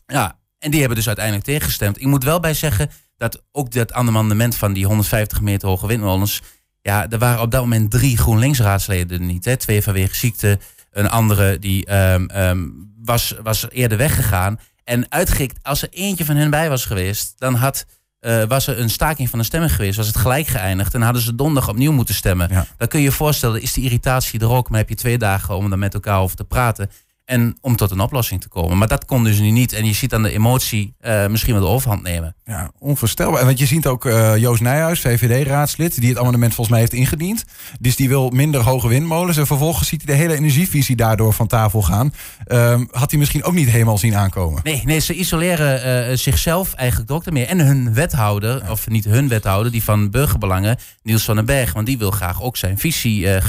Ja, 0.06 0.40
en 0.60 0.72
die 0.72 0.80
hebben 0.80 0.98
dus 0.98 1.08
uiteindelijk 1.08 1.46
tegengestemd. 1.46 2.02
Ik 2.02 2.08
moet 2.08 2.24
wel 2.24 2.40
bij 2.40 2.54
zeggen 2.54 2.90
dat 3.18 3.44
ook 3.52 3.72
dat 3.72 3.94
amendement 3.94 4.56
van 4.56 4.74
die 4.74 4.86
150 4.86 5.42
meter 5.42 5.68
hoge 5.68 5.88
windmolens. 5.88 6.42
Ja, 6.82 7.10
er 7.10 7.18
waren 7.18 7.42
op 7.42 7.52
dat 7.52 7.62
moment 7.62 7.92
drie 7.92 8.18
GroenLinks-raadsleden 8.18 9.26
niet. 9.26 9.46
Hè. 9.46 9.58
Twee 9.58 9.82
vanwege 9.82 10.16
ziekte, 10.16 10.60
een 10.92 11.10
andere 11.10 11.60
die 11.60 11.94
um, 11.96 12.30
um, 12.36 12.94
was, 13.04 13.36
was 13.44 13.70
eerder 13.70 13.98
weggegaan. 13.98 14.60
En 14.84 15.12
uitgekikt, 15.12 15.64
als 15.64 15.82
er 15.82 15.90
eentje 15.92 16.26
van 16.26 16.36
hen 16.36 16.50
bij 16.50 16.70
was 16.70 16.86
geweest, 16.86 17.34
dan 17.38 17.56
had 17.56 17.86
uh, 18.26 18.44
was 18.44 18.68
er 18.68 18.80
een 18.80 18.90
staking 18.90 19.30
van 19.30 19.40
de 19.40 19.46
stemming 19.46 19.76
geweest, 19.76 19.98
was 19.98 20.08
het 20.08 20.18
gelijk 20.18 20.48
geëindigd 20.48 20.94
en 20.94 21.02
hadden 21.02 21.22
ze 21.22 21.36
donderdag 21.36 21.70
opnieuw 21.70 21.92
moeten 21.92 22.16
stemmen. 22.16 22.50
Dan 22.78 22.88
kun 22.88 23.00
je 23.00 23.06
je 23.06 23.12
voorstellen, 23.12 23.62
is 23.62 23.74
die 23.74 23.84
irritatie 23.84 24.40
er 24.40 24.50
ook, 24.50 24.70
maar 24.70 24.80
heb 24.80 24.90
je 24.90 24.96
twee 24.96 25.18
dagen 25.18 25.56
om 25.56 25.72
er 25.72 25.78
met 25.78 25.94
elkaar 25.94 26.20
over 26.20 26.36
te 26.36 26.44
praten. 26.44 26.90
En 27.26 27.58
om 27.62 27.76
tot 27.76 27.92
een 27.92 28.00
oplossing 28.00 28.42
te 28.42 28.48
komen. 28.48 28.78
Maar 28.78 28.88
dat 28.88 29.06
kon 29.06 29.24
dus 29.24 29.40
nu 29.40 29.52
niet. 29.52 29.74
En 29.74 29.86
je 29.86 29.94
ziet 29.94 30.10
dan 30.10 30.24
de 30.24 30.32
emotie 30.32 30.96
uh, 31.02 31.28
misschien 31.28 31.54
wel 31.54 31.64
de 31.64 31.70
overhand 31.70 32.04
nemen. 32.04 32.36
Ja, 32.44 32.72
onvoorstelbaar. 32.80 33.46
Want 33.46 33.60
je 33.60 33.66
ziet 33.66 33.88
ook 33.88 34.06
uh, 34.06 34.38
Joost 34.38 34.62
Nijhuis, 34.62 35.00
VVD-raadslid, 35.00 36.00
die 36.02 36.10
het 36.10 36.18
amendement 36.18 36.54
volgens 36.54 36.70
mij 36.70 36.80
heeft 36.80 36.94
ingediend. 36.94 37.46
Dus 37.80 37.96
die 37.96 38.08
wil 38.08 38.30
minder 38.30 38.62
hoge 38.62 38.88
windmolens. 38.88 39.38
En 39.38 39.48
vervolgens 39.48 39.88
ziet 39.88 40.04
hij 40.06 40.16
de 40.16 40.22
hele 40.22 40.36
energievisie 40.36 40.96
daardoor 40.96 41.34
van 41.34 41.48
tafel 41.48 41.82
gaan. 41.82 42.14
Uh, 42.48 42.82
had 42.92 43.10
hij 43.10 43.20
misschien 43.20 43.44
ook 43.44 43.54
niet 43.54 43.70
helemaal 43.70 43.98
zien 43.98 44.16
aankomen. 44.16 44.62
Nee, 44.64 44.82
nee 44.86 45.00
ze 45.00 45.14
isoleren 45.14 46.10
uh, 46.10 46.18
zichzelf 46.18 46.74
eigenlijk 46.74 47.12
ook 47.12 47.26
ermee. 47.26 47.46
En 47.46 47.60
hun 47.60 47.94
wethouder, 47.94 48.72
of 48.72 48.88
niet 48.88 49.06
hun 49.06 49.28
wethouder, 49.28 49.72
die 49.72 49.84
van 49.84 50.10
burgerbelangen, 50.10 50.78
Niels 51.04 51.24
van 51.24 51.36
den 51.36 51.46
Berg. 51.46 51.74
Want 51.74 51.86
die 51.86 51.98
wil 51.98 52.12
graag 52.12 52.42
ook 52.42 52.58
zijn 52.58 52.78
visie 52.78 53.42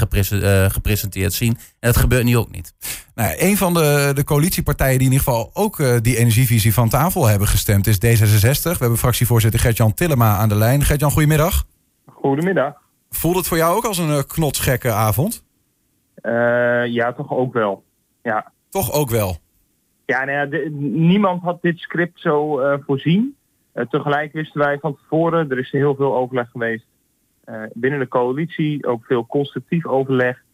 gepresenteerd 0.69 1.33
zien. 1.33 1.57
En 1.87 1.93
dat 1.93 2.01
gebeurt 2.01 2.23
nu 2.23 2.37
ook 2.37 2.51
niet. 2.51 2.73
Nou, 3.15 3.35
een 3.37 3.57
van 3.57 3.73
de, 3.73 4.11
de 4.15 4.23
coalitiepartijen 4.23 4.97
die 4.97 5.07
in 5.07 5.13
ieder 5.13 5.27
geval 5.27 5.49
ook 5.53 5.79
uh, 5.79 5.97
die 6.01 6.17
energievisie 6.17 6.73
van 6.73 6.89
tafel 6.89 7.27
hebben 7.27 7.47
gestemd 7.47 7.87
is 7.87 7.95
D66. 7.95 8.61
We 8.61 8.77
hebben 8.79 8.97
fractievoorzitter 8.97 9.59
Gert-Jan 9.59 9.93
Tillema 9.93 10.37
aan 10.37 10.49
de 10.49 10.55
lijn. 10.55 10.83
Gert-Jan, 10.83 11.11
goedemiddag. 11.11 11.65
Goedemiddag. 12.05 12.73
Voelt 13.09 13.35
het 13.35 13.47
voor 13.47 13.57
jou 13.57 13.75
ook 13.75 13.85
als 13.85 13.97
een 13.97 14.09
uh, 14.09 14.19
knotsgekke 14.27 14.91
avond? 14.91 15.43
Uh, 16.21 16.85
ja, 16.85 17.13
toch 17.13 17.31
ook 17.31 17.53
wel. 17.53 17.83
Ja. 18.23 18.51
Toch 18.69 18.91
ook 18.91 19.09
wel? 19.09 19.37
Ja, 20.05 20.23
nou 20.25 20.37
ja 20.37 20.45
de, 20.45 20.69
niemand 20.91 21.41
had 21.41 21.61
dit 21.61 21.77
script 21.79 22.19
zo 22.21 22.61
voorzien. 22.85 23.35
tegelijk 23.89 24.33
wisten 24.33 24.61
wij 24.61 24.77
van 24.79 24.95
tevoren, 24.95 25.51
er 25.51 25.59
is 25.59 25.71
heel 25.71 25.95
veel 25.95 26.15
overleg 26.15 26.49
geweest 26.49 26.85
binnen 27.73 27.99
de 27.99 28.07
coalitie. 28.07 28.87
Ook 28.87 29.05
veel 29.05 29.25
constructief 29.25 29.85
overleg. 29.85 30.45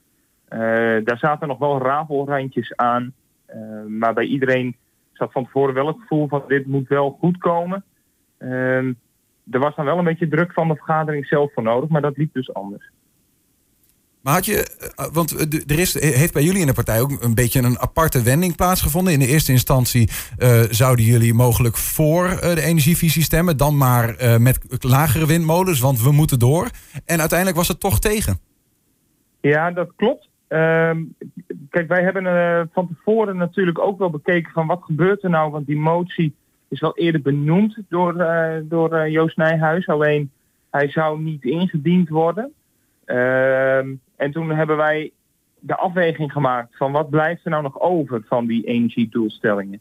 Eh, 0.53 0.59
daar 1.03 1.17
zaten 1.17 1.47
nog 1.47 1.57
wel 1.57 1.81
rafelrandjes 1.81 2.75
aan. 2.75 3.13
Eh, 3.45 3.57
maar 3.87 4.13
bij 4.13 4.25
iedereen 4.25 4.75
zat 5.13 5.31
van 5.31 5.43
tevoren 5.43 5.73
wel 5.73 5.87
het 5.87 5.97
gevoel 5.99 6.27
van 6.27 6.43
dit 6.47 6.67
moet 6.67 6.87
wel 6.87 7.17
goed 7.19 7.37
komen. 7.37 7.83
Ehm, 8.37 8.93
er 9.51 9.59
was 9.59 9.75
dan 9.75 9.85
wel 9.85 9.97
een 9.97 10.03
beetje 10.03 10.27
druk 10.27 10.53
van 10.53 10.67
de 10.67 10.75
vergadering 10.75 11.25
zelf 11.25 11.53
voor 11.53 11.63
nodig, 11.63 11.89
maar 11.89 12.01
dat 12.01 12.17
liep 12.17 12.33
dus 12.33 12.53
anders. 12.53 12.91
Maar 14.21 14.33
had 14.33 14.45
je, 14.45 14.91
eh, 14.95 15.05
want 15.13 15.31
er 15.71 15.79
is, 15.79 16.01
heeft 16.01 16.33
bij 16.33 16.43
jullie 16.43 16.61
in 16.61 16.67
de 16.67 16.73
partij 16.73 17.01
ook 17.01 17.23
een 17.23 17.35
beetje 17.35 17.61
een 17.61 17.79
aparte 17.79 18.21
wending 18.21 18.55
plaatsgevonden. 18.55 19.13
In 19.13 19.19
de 19.19 19.27
eerste 19.27 19.51
instantie 19.51 20.09
zouden 20.69 21.05
jullie 21.05 21.33
mogelijk 21.33 21.77
voor 21.77 22.27
de 22.41 22.61
energievisie 22.61 23.23
stemmen, 23.23 23.57
dan 23.57 23.77
maar 23.77 24.15
met 24.41 24.83
lagere 24.83 25.25
windmolens, 25.25 25.79
want 25.79 26.01
we 26.01 26.11
moeten 26.11 26.39
door. 26.39 26.69
En 27.05 27.19
uiteindelijk 27.19 27.57
was 27.57 27.67
het 27.67 27.79
toch 27.79 27.99
tegen. 27.99 28.39
Ja, 29.41 29.71
dat 29.71 29.91
klopt. 29.95 30.31
Ehm, 30.47 31.03
kijk, 31.69 31.87
wij 31.87 32.03
hebben 32.03 32.23
uh, 32.23 32.61
van 32.71 32.87
tevoren 32.87 33.37
natuurlijk 33.37 33.79
ook 33.79 33.97
wel 33.97 34.09
bekeken 34.09 34.51
van 34.51 34.67
wat 34.67 34.83
gebeurt 34.83 35.23
er 35.23 35.29
nou. 35.29 35.51
Want 35.51 35.67
die 35.67 35.77
motie 35.77 36.35
is 36.67 36.79
wel 36.79 36.97
eerder 36.97 37.21
benoemd 37.21 37.77
door, 37.89 38.15
uh, 38.15 38.55
door 38.63 38.93
uh, 38.93 39.07
Joost 39.07 39.37
Nijhuis. 39.37 39.87
Alleen 39.87 40.31
hij 40.69 40.89
zou 40.89 41.21
niet 41.21 41.43
ingediend 41.43 42.09
worden. 42.09 42.53
Ehm, 43.05 43.93
en 44.15 44.31
toen 44.31 44.49
hebben 44.49 44.77
wij 44.77 45.11
de 45.59 45.75
afweging 45.75 46.31
gemaakt 46.31 46.77
van 46.77 46.91
wat 46.91 47.09
blijft 47.09 47.45
er 47.45 47.51
nou 47.51 47.63
nog 47.63 47.79
over 47.79 48.23
van 48.25 48.45
die 48.45 48.65
energiedoelstellingen. 48.65 49.79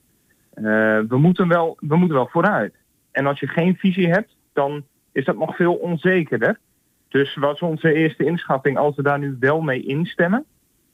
we, 0.54 1.18
moeten 1.18 1.48
wel, 1.48 1.76
we 1.80 1.96
moeten 1.96 2.16
wel 2.16 2.28
vooruit. 2.28 2.74
En 3.10 3.26
als 3.26 3.40
je 3.40 3.46
geen 3.46 3.76
visie 3.76 4.08
hebt, 4.08 4.36
dan 4.52 4.84
is 5.12 5.24
dat 5.24 5.36
nog 5.36 5.56
veel 5.56 5.74
onzekerder. 5.74 6.58
Dus 7.08 7.34
was 7.34 7.60
onze 7.60 7.92
eerste 7.92 8.24
inschatting, 8.24 8.78
als 8.78 8.96
we 8.96 9.02
daar 9.02 9.18
nu 9.18 9.36
wel 9.40 9.60
mee 9.60 9.82
instemmen, 9.82 10.44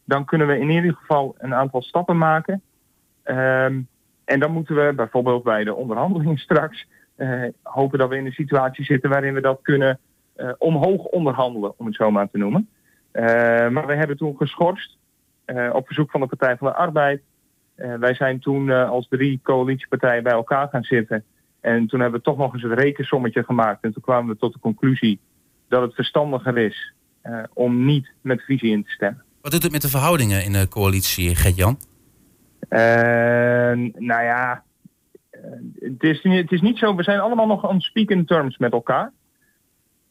dan 0.08 0.24
kunnen 0.24 0.46
we 0.46 0.58
in 0.58 0.70
ieder 0.70 0.94
geval 0.94 1.34
een 1.38 1.54
aantal 1.54 1.82
stappen 1.82 2.18
maken. 2.18 2.62
Um, 3.24 3.88
en 4.24 4.40
dan 4.40 4.52
moeten 4.52 4.74
we 4.74 4.92
bijvoorbeeld 4.96 5.42
bij 5.42 5.64
de 5.64 5.74
onderhandelingen 5.74 6.36
straks 6.48 6.86
uh, 7.16 7.44
hopen 7.62 7.98
dat 7.98 8.08
we 8.08 8.16
in 8.16 8.26
een 8.26 8.32
situatie 8.32 8.84
zitten 8.84 9.10
waarin 9.10 9.34
we 9.34 9.40
dat 9.40 9.58
kunnen 9.62 9.98
uh, 10.36 10.52
omhoog 10.58 11.04
onderhandelen, 11.04 11.78
om 11.78 11.86
het 11.86 11.94
zo 11.94 12.10
maar 12.10 12.30
te 12.30 12.38
noemen. 12.38 12.68
Uh, 13.12 13.22
maar 13.68 13.86
we 13.86 13.94
hebben 13.94 14.16
toen 14.16 14.36
geschorst 14.36 14.96
eh, 15.44 15.70
op 15.72 15.86
verzoek 15.86 16.10
van 16.10 16.20
de 16.20 16.26
Partij 16.26 16.56
van 16.56 16.68
de 16.68 16.74
Arbeid. 16.74 17.22
Eh, 17.74 17.94
wij 17.94 18.14
zijn 18.14 18.40
toen 18.40 18.70
eh, 18.70 18.90
als 18.90 19.08
drie 19.08 19.40
coalitiepartijen 19.42 20.22
bij 20.22 20.32
elkaar 20.32 20.68
gaan 20.68 20.82
zitten. 20.82 21.24
En 21.60 21.86
toen 21.86 22.00
hebben 22.00 22.18
we 22.18 22.24
toch 22.24 22.36
nog 22.36 22.54
eens 22.54 22.62
een 22.62 22.74
rekensommetje 22.74 23.44
gemaakt. 23.44 23.84
En 23.84 23.92
toen 23.92 24.02
kwamen 24.02 24.32
we 24.32 24.38
tot 24.38 24.52
de 24.52 24.58
conclusie 24.58 25.20
dat 25.68 25.82
het 25.82 25.94
verstandiger 25.94 26.58
is 26.58 26.92
eh, 27.20 27.42
om 27.52 27.84
niet 27.84 28.12
met 28.20 28.42
visie 28.42 28.70
in 28.70 28.84
te 28.84 28.90
stemmen. 28.90 29.24
Wat 29.48 29.60
doet 29.60 29.72
het 29.72 29.82
met 29.82 29.90
de 29.90 29.98
verhoudingen 29.98 30.44
in 30.44 30.52
de 30.52 30.68
coalitie, 30.68 31.34
Gert-Jan? 31.34 31.78
Eh, 32.68 32.80
nou 33.94 34.22
ja, 34.22 34.62
eh, 35.30 35.40
het, 35.80 36.02
is, 36.02 36.22
niet- 36.22 36.42
het 36.42 36.52
is 36.52 36.60
niet 36.60 36.78
zo. 36.78 36.94
We 36.94 37.02
zijn 37.02 37.20
allemaal 37.20 37.46
nog 37.46 37.68
on 37.68 37.80
speaking 37.80 38.26
terms 38.26 38.58
met 38.58 38.72
elkaar. 38.72 39.12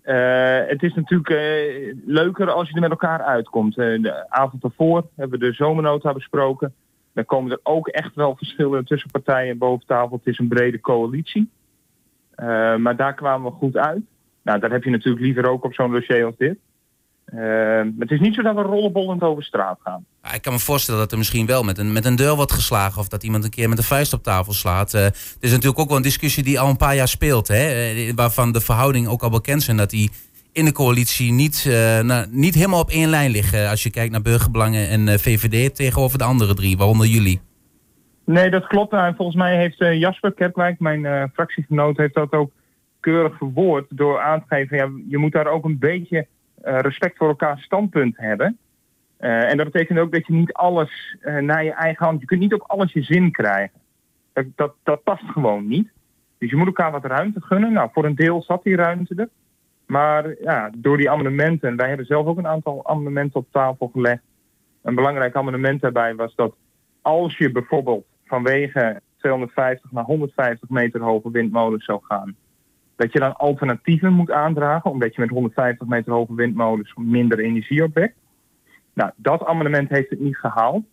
Eh, 0.01 0.67
het 0.67 0.83
is 0.83 0.93
natuurlijk 0.93 1.29
eh, 1.29 1.93
leuker 2.05 2.51
als 2.51 2.67
je 2.69 2.75
er 2.75 2.81
met 2.81 2.89
elkaar 2.89 3.21
uitkomt. 3.21 3.75
De 3.75 4.25
avond 4.29 4.63
ervoor 4.63 5.07
hebben 5.15 5.39
we 5.39 5.45
de 5.45 5.53
zomernota 5.53 6.13
besproken. 6.13 6.73
Dan 7.13 7.25
komen 7.25 7.51
er 7.51 7.59
ook 7.63 7.87
echt 7.87 8.15
wel 8.15 8.35
verschillen 8.35 8.85
tussen 8.85 9.11
partijen 9.11 9.57
boven 9.57 9.85
tafel. 9.87 10.17
Het 10.17 10.27
is 10.33 10.39
een 10.39 10.47
brede 10.47 10.79
coalitie. 10.79 11.49
Maar 12.77 12.95
daar 12.95 13.13
kwamen 13.13 13.51
we 13.51 13.57
goed 13.57 13.77
uit. 13.77 14.01
Nou, 14.41 14.59
daar 14.59 14.71
heb 14.71 14.83
je 14.83 14.89
natuurlijk 14.89 15.23
liever 15.23 15.49
ook 15.49 15.63
op 15.63 15.73
zo'n 15.73 15.91
dossier 15.91 16.25
als 16.25 16.37
dit. 16.37 16.57
Eh, 17.27 17.37
maar 17.37 17.93
het 17.99 18.11
is 18.11 18.19
niet 18.19 18.35
zo 18.35 18.41
dat 18.41 18.55
we 18.55 18.61
rollenbollend 18.61 19.21
over 19.21 19.43
straat 19.43 19.79
gaan. 19.83 20.05
Ik 20.33 20.41
kan 20.41 20.53
me 20.53 20.59
voorstellen 20.59 20.99
dat 20.99 21.11
er 21.11 21.17
misschien 21.17 21.45
wel 21.45 21.63
met 21.63 21.77
een, 21.77 21.91
met 21.91 22.05
een 22.05 22.15
deur 22.15 22.35
wordt 22.35 22.51
geslagen. 22.51 22.99
Of 23.01 23.07
dat 23.07 23.23
iemand 23.23 23.43
een 23.43 23.49
keer 23.49 23.69
met 23.69 23.77
een 23.77 23.83
vuist 23.83 24.13
op 24.13 24.23
tafel 24.23 24.53
slaat. 24.53 24.93
Eh, 24.93 25.03
het 25.03 25.37
is 25.39 25.51
natuurlijk 25.51 25.79
ook 25.79 25.87
wel 25.87 25.97
een 25.97 26.03
discussie 26.03 26.43
die 26.43 26.59
al 26.59 26.69
een 26.69 26.77
paar 26.77 26.95
jaar 26.95 27.07
speelt. 27.07 27.47
Hè? 27.47 27.67
eh, 27.67 28.13
Waarvan 28.15 28.51
de 28.51 28.61
verhoudingen 28.61 29.11
ook 29.11 29.21
al 29.21 29.29
bekend 29.29 29.63
zijn. 29.63 29.77
Dat 29.77 29.89
die 29.89 30.11
in 30.51 30.65
de 30.65 30.71
coalitie 30.71 31.31
niet, 31.31 31.65
eh, 31.67 31.99
nou, 31.99 32.25
niet 32.29 32.55
helemaal 32.55 32.81
op 32.81 32.89
één 32.89 33.09
lijn 33.09 33.31
liggen. 33.31 33.69
Als 33.69 33.83
je 33.83 33.89
kijkt 33.89 34.11
naar 34.11 34.21
burgerbelangen 34.21 34.89
en 34.89 35.19
VVD 35.19 35.75
tegenover 35.75 36.17
de 36.17 36.23
andere 36.23 36.53
drie. 36.53 36.77
Waaronder 36.77 37.07
jullie. 37.07 37.41
Nee, 38.25 38.49
dat 38.49 38.67
klopt. 38.67 38.91
Nou, 38.91 39.07
en 39.07 39.15
volgens 39.15 39.37
mij 39.37 39.57
heeft 39.57 39.77
Jasper 39.77 40.33
Kerkwijk, 40.33 40.79
mijn 40.79 41.31
fractiegenoot, 41.33 41.97
heeft 41.97 42.13
dat 42.13 42.31
ook 42.31 42.51
keurig 42.99 43.37
verwoord 43.37 43.85
door 43.89 44.19
aan 44.21 44.39
te 44.39 44.55
geven, 44.55 44.77
ja, 44.77 44.89
je 45.09 45.17
moet 45.17 45.31
daar 45.31 45.47
ook 45.47 45.65
een 45.65 45.79
beetje 45.79 46.27
respect 46.61 47.17
voor 47.17 47.27
elkaar 47.27 47.59
standpunt 47.59 48.17
hebben. 48.17 48.57
Eh, 49.17 49.49
en 49.49 49.57
dat 49.57 49.71
betekent 49.71 49.99
ook 49.99 50.11
dat 50.11 50.27
je 50.27 50.33
niet 50.33 50.53
alles 50.53 51.17
eh, 51.21 51.37
naar 51.37 51.63
je 51.63 51.71
eigen 51.71 52.05
hand, 52.05 52.19
je 52.19 52.25
kunt 52.25 52.39
niet 52.39 52.53
op 52.53 52.63
alles 52.67 52.93
je 52.93 53.01
zin 53.01 53.31
krijgen. 53.31 53.79
Dat, 54.33 54.45
dat, 54.55 54.73
dat 54.83 55.03
past 55.03 55.23
gewoon 55.23 55.67
niet. 55.67 55.89
Dus 56.37 56.49
je 56.49 56.55
moet 56.55 56.65
elkaar 56.65 56.91
wat 56.91 57.05
ruimte 57.05 57.41
gunnen. 57.41 57.73
Nou, 57.73 57.89
voor 57.93 58.05
een 58.05 58.15
deel 58.15 58.41
zat 58.41 58.63
die 58.63 58.75
ruimte 58.75 59.15
er. 59.15 59.29
Maar 59.85 60.35
ja, 60.41 60.71
door 60.77 60.97
die 60.97 61.09
amendementen, 61.09 61.75
wij 61.75 61.87
hebben 61.87 62.05
zelf 62.05 62.25
ook 62.25 62.37
een 62.37 62.47
aantal 62.47 62.87
amendementen 62.87 63.39
op 63.39 63.47
tafel 63.51 63.87
gelegd. 63.87 64.21
Een 64.81 64.95
belangrijk 64.95 65.35
amendement 65.35 65.81
daarbij 65.81 66.15
was 66.15 66.35
dat 66.35 66.55
als 67.01 67.37
je 67.37 67.51
bijvoorbeeld 67.51 68.05
vanwege 68.25 69.01
250 69.17 69.91
naar 69.91 70.03
150 70.03 70.69
meter 70.69 71.01
hoge 71.01 71.31
windmolens 71.31 71.85
zou 71.85 71.99
gaan, 72.03 72.35
dat 72.97 73.11
je 73.11 73.19
dan 73.19 73.35
alternatieven 73.35 74.13
moet 74.13 74.31
aandragen, 74.31 74.91
omdat 74.91 75.15
je 75.15 75.21
met 75.21 75.29
150 75.29 75.87
meter 75.87 76.13
hoge 76.13 76.35
windmolens 76.35 76.93
minder 76.95 77.39
energie 77.39 77.83
opwekt. 77.83 78.15
Nou, 78.93 79.11
dat 79.15 79.45
amendement 79.45 79.89
heeft 79.89 80.09
het 80.09 80.19
niet 80.19 80.37
gehaald. 80.37 80.83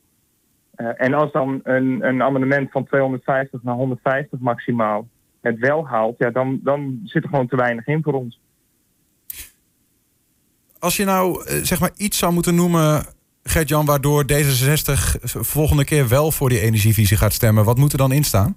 Eh, 0.74 0.88
en 0.96 1.14
als 1.14 1.32
dan 1.32 1.60
een, 1.62 2.06
een 2.06 2.22
amendement 2.22 2.70
van 2.70 2.84
250 2.84 3.62
naar 3.62 3.74
150 3.74 4.38
maximaal 4.38 5.08
het 5.40 5.58
wel 5.58 5.86
haalt, 5.86 6.14
ja, 6.18 6.30
dan, 6.30 6.60
dan 6.62 7.00
zit 7.04 7.22
er 7.22 7.28
gewoon 7.28 7.48
te 7.48 7.56
weinig 7.56 7.86
in 7.86 8.02
voor 8.02 8.12
ons. 8.12 8.40
Als 10.78 10.96
je 10.96 11.04
nou 11.04 11.46
eh, 11.46 11.56
zeg 11.62 11.80
maar 11.80 11.90
iets 11.96 12.18
zou 12.18 12.32
moeten 12.32 12.54
noemen, 12.54 13.04
Gert-Jan, 13.42 13.86
waardoor 13.86 14.24
D66 14.32 14.94
volgende 15.22 15.84
keer 15.84 16.08
wel 16.08 16.30
voor 16.30 16.48
die 16.48 16.60
energievisie 16.60 17.16
gaat 17.16 17.32
stemmen, 17.32 17.64
wat 17.64 17.78
moet 17.78 17.92
er 17.92 17.98
dan 17.98 18.12
in 18.12 18.24
staan? 18.24 18.56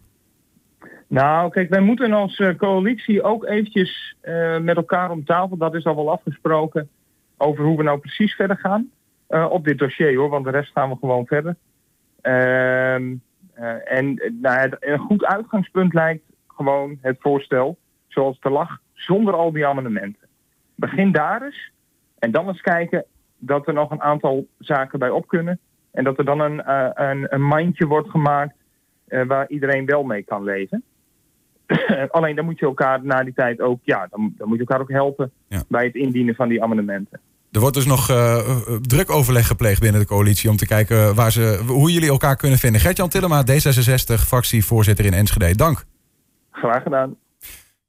Nou, 1.08 1.50
kijk, 1.50 1.70
wij 1.70 1.82
moeten 1.82 2.14
als 2.14 2.40
eh, 2.40 2.56
coalitie 2.56 3.24
ook 3.24 3.46
eventjes 3.46 4.16
eh, 4.22 4.60
met 4.60 4.76
elkaar 4.76 5.12
om 5.12 5.26
tafel, 5.26 5.58
dat 5.58 5.76
is 5.76 5.86
al 5.86 5.96
wel 5.96 6.12
afgesproken, 6.12 6.90
over 7.38 7.64
hoe 7.64 7.78
we 7.78 7.84
nou 7.84 8.00
precies 8.00 8.36
verder 8.36 8.58
gaan. 8.58 8.92
Eh, 9.28 9.48
op 9.50 9.66
dit 9.66 9.78
dossier 9.78 10.16
hoor, 10.16 10.30
want 10.30 10.46
de 10.46 10.52
rest 10.52 10.72
gaan 10.72 10.90
we 10.90 10.96
gewoon 11.00 11.26
verder. 11.26 11.56
Ehm, 12.22 13.16
eh, 13.54 13.92
en 13.98 14.22
nou, 14.42 14.72
een 14.80 15.00
goed 15.00 15.26
uitgangspunt 15.26 15.94
lijkt 15.94 16.24
gewoon 16.48 16.98
het 17.02 17.18
voorstel 17.20 17.78
zoals 18.08 18.36
het 18.36 18.46
er 18.46 18.52
lag, 18.52 18.80
zonder 18.94 19.34
al 19.34 19.52
die 19.52 19.66
amendementen. 19.66 20.28
Begin 20.76 21.12
daar 21.12 21.42
eens 21.42 21.72
en 22.20 22.32
dan 22.32 22.48
eens 22.48 22.62
kijken 22.62 23.06
dat 23.38 23.68
er 23.68 23.74
nog 23.74 23.92
een 23.92 24.02
aantal 24.02 24.48
zaken 24.60 25.00
bij 25.00 25.10
op 25.10 25.28
kunnen. 25.28 25.60
En 25.92 26.04
dat 26.04 26.18
er 26.18 26.26
dan 26.26 26.40
een, 26.40 26.72
een, 27.04 27.34
een 27.34 27.44
mandje 27.44 27.88
wordt 27.88 28.10
gemaakt 28.10 28.56
waar 29.06 29.50
iedereen 29.50 29.86
wel 29.86 30.04
mee 30.04 30.24
kan 30.24 30.44
leven. 30.44 30.84
Alleen 32.12 32.36
dan 32.36 32.46
moet 32.46 32.60
je 32.60 32.66
elkaar 32.66 33.00
na 33.04 33.24
die 33.24 33.34
tijd 33.34 33.62
ook, 33.62 33.80
ja, 33.84 34.08
dan, 34.10 34.34
dan 34.38 34.48
moet 34.48 34.58
je 34.58 34.66
elkaar 34.66 34.82
ook 34.82 34.92
helpen 34.92 35.32
bij 35.68 35.86
het 35.86 35.96
indienen 35.96 36.36
van 36.36 36.50
die 36.50 36.64
amendementen. 36.64 37.20
Er 37.52 37.60
wordt 37.60 37.76
dus 37.76 37.86
nog 37.86 38.10
eh, 38.10 38.38
eh, 38.38 38.74
druk 38.82 39.10
overleg 39.10 39.48
gepleegd 39.48 39.82
binnen 39.82 40.02
de 40.02 40.08
coalitie 40.08 40.50
om 40.50 40.58
te 40.58 40.66
kijken 40.66 41.16
waar 41.16 41.32
ze, 41.32 41.64
hoe 41.68 41.92
jullie 41.92 42.10
elkaar 42.10 42.36
kunnen 42.36 42.60
vinden. 42.60 42.82
Gert-Jan 42.82 43.10
Tillema, 43.10 43.44
D66, 43.52 44.22
fractievoorzitter 44.28 45.06
in 45.06 45.14
Enschede. 45.14 45.56
Dank. 45.56 45.86
Graag 46.52 46.84
gedaan. 46.84 47.16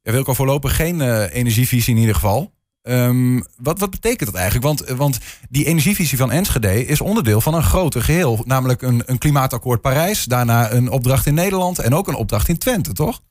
Ja, 0.01 0.11
Wilco, 0.11 0.33
voorlopig 0.33 0.75
geen 0.75 1.01
eh, 1.01 1.35
energievisie 1.35 1.93
in 1.93 1.99
ieder 1.99 2.15
geval. 2.15 2.51
Ehm, 2.81 3.41
wat, 3.57 3.79
wat 3.79 3.89
betekent 3.89 4.31
dat 4.31 4.39
eigenlijk? 4.39 4.65
Want, 4.65 4.89
want 4.89 5.19
die 5.49 5.65
energievisie 5.65 6.17
van 6.17 6.31
Enschede 6.31 6.85
is 6.85 7.01
onderdeel 7.01 7.41
van 7.41 7.53
een 7.53 7.63
groter 7.63 8.01
geheel. 8.01 8.43
Namelijk 8.45 8.81
een, 8.81 9.03
een 9.05 9.17
klimaatakkoord 9.17 9.81
Parijs, 9.81 10.23
daarna 10.23 10.71
een 10.71 10.89
opdracht 10.89 11.25
in 11.25 11.33
Nederland 11.33 11.79
en 11.79 11.93
ook 11.93 12.07
een 12.07 12.15
opdracht 12.15 12.47
in 12.47 12.57
Twente, 12.57 12.93
toch? 12.93 13.21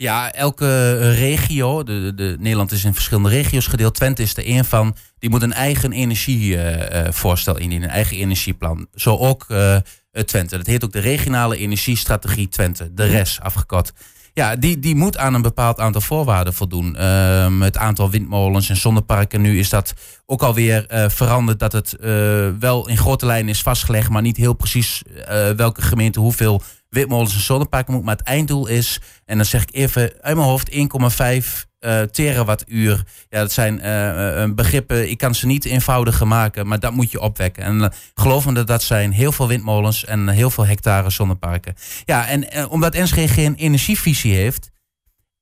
Ja, 0.00 0.32
elke 0.32 0.98
regio, 1.10 1.82
de, 1.82 2.00
de, 2.00 2.14
de- 2.14 2.36
Nederland 2.40 2.72
is 2.72 2.84
in 2.84 2.94
verschillende 2.94 3.28
regio's 3.28 3.66
gedeeld. 3.66 3.94
Twente 3.94 4.22
is 4.22 4.36
er 4.36 4.44
één 4.44 4.64
van. 4.64 4.96
Die 5.18 5.30
moet 5.30 5.42
een 5.42 5.52
eigen 5.52 5.92
energievoorstel 5.92 7.56
indienen, 7.58 7.88
een 7.88 7.94
eigen 7.94 8.16
energieplan. 8.16 8.86
Zo 8.94 9.16
ook 9.16 9.44
eh, 9.48 9.74
eh, 9.74 9.82
Twente. 10.24 10.56
Dat 10.56 10.66
heet 10.66 10.84
ook 10.84 10.92
de 10.92 10.98
regionale 10.98 11.56
energiestrategie 11.56 12.48
Twente, 12.48 12.94
de 12.94 13.04
RES 13.06 13.40
afgekort. 13.40 13.92
Ja, 14.32 14.56
die, 14.56 14.78
die 14.78 14.94
moet 14.94 15.16
aan 15.16 15.34
een 15.34 15.42
bepaald 15.42 15.80
aantal 15.80 16.00
voorwaarden 16.00 16.54
voldoen. 16.54 16.96
Ehm, 16.96 17.60
het 17.60 17.76
aantal 17.76 18.10
windmolens 18.10 18.68
en 18.68 18.76
zonneparken. 18.76 19.40
Nu 19.40 19.58
is 19.58 19.68
dat 19.68 19.94
ook 20.26 20.42
alweer 20.42 20.86
eh 20.86 21.08
veranderd. 21.08 21.58
Dat 21.58 21.72
het 21.72 21.96
eh, 21.96 22.10
wel 22.58 22.88
in 22.88 22.96
grote 22.96 23.26
lijnen 23.26 23.48
is 23.50 23.62
vastgelegd. 23.62 24.08
Maar 24.10 24.22
niet 24.22 24.36
heel 24.36 24.52
precies 24.54 25.02
eh, 25.26 25.50
welke 25.50 25.82
gemeente 25.82 26.20
hoeveel 26.20 26.62
windmolens 26.88 27.34
en 27.34 27.40
zonneparken 27.40 27.94
moet. 27.94 28.04
Maar 28.04 28.16
het 28.16 28.26
einddoel 28.26 28.66
is, 28.66 29.00
en 29.24 29.36
dan 29.36 29.46
zeg 29.46 29.62
ik 29.62 29.74
even 29.74 30.12
uit 30.20 30.36
mijn 30.36 30.48
hoofd, 30.48 30.70
1,5 30.70 31.68
eh 31.78 32.02
terawattuur. 32.02 33.04
Ja, 33.28 33.38
dat 33.38 33.52
zijn 33.52 33.80
eh, 33.80 34.44
begrippen, 34.54 35.10
ik 35.10 35.18
kan 35.18 35.34
ze 35.34 35.46
niet 35.46 35.64
eenvoudiger 35.64 36.26
maken, 36.26 36.66
maar 36.66 36.80
dat 36.80 36.92
moet 36.92 37.10
je 37.10 37.20
opwekken. 37.20 37.62
En 37.62 37.82
eh, 37.82 37.90
geloof 38.14 38.46
me 38.46 38.52
dat 38.52 38.66
dat 38.66 38.82
zijn 38.82 39.12
heel 39.12 39.32
veel 39.32 39.48
windmolens 39.48 40.04
en 40.04 40.28
heel 40.28 40.50
veel 40.50 40.66
hectare 40.66 41.10
zonneparken. 41.10 41.74
Ja, 42.04 42.26
en 42.26 42.68
omdat 42.68 42.94
Enschede 42.94 43.32
geen 43.32 43.54
energievisie 43.54 44.34
heeft, 44.34 44.70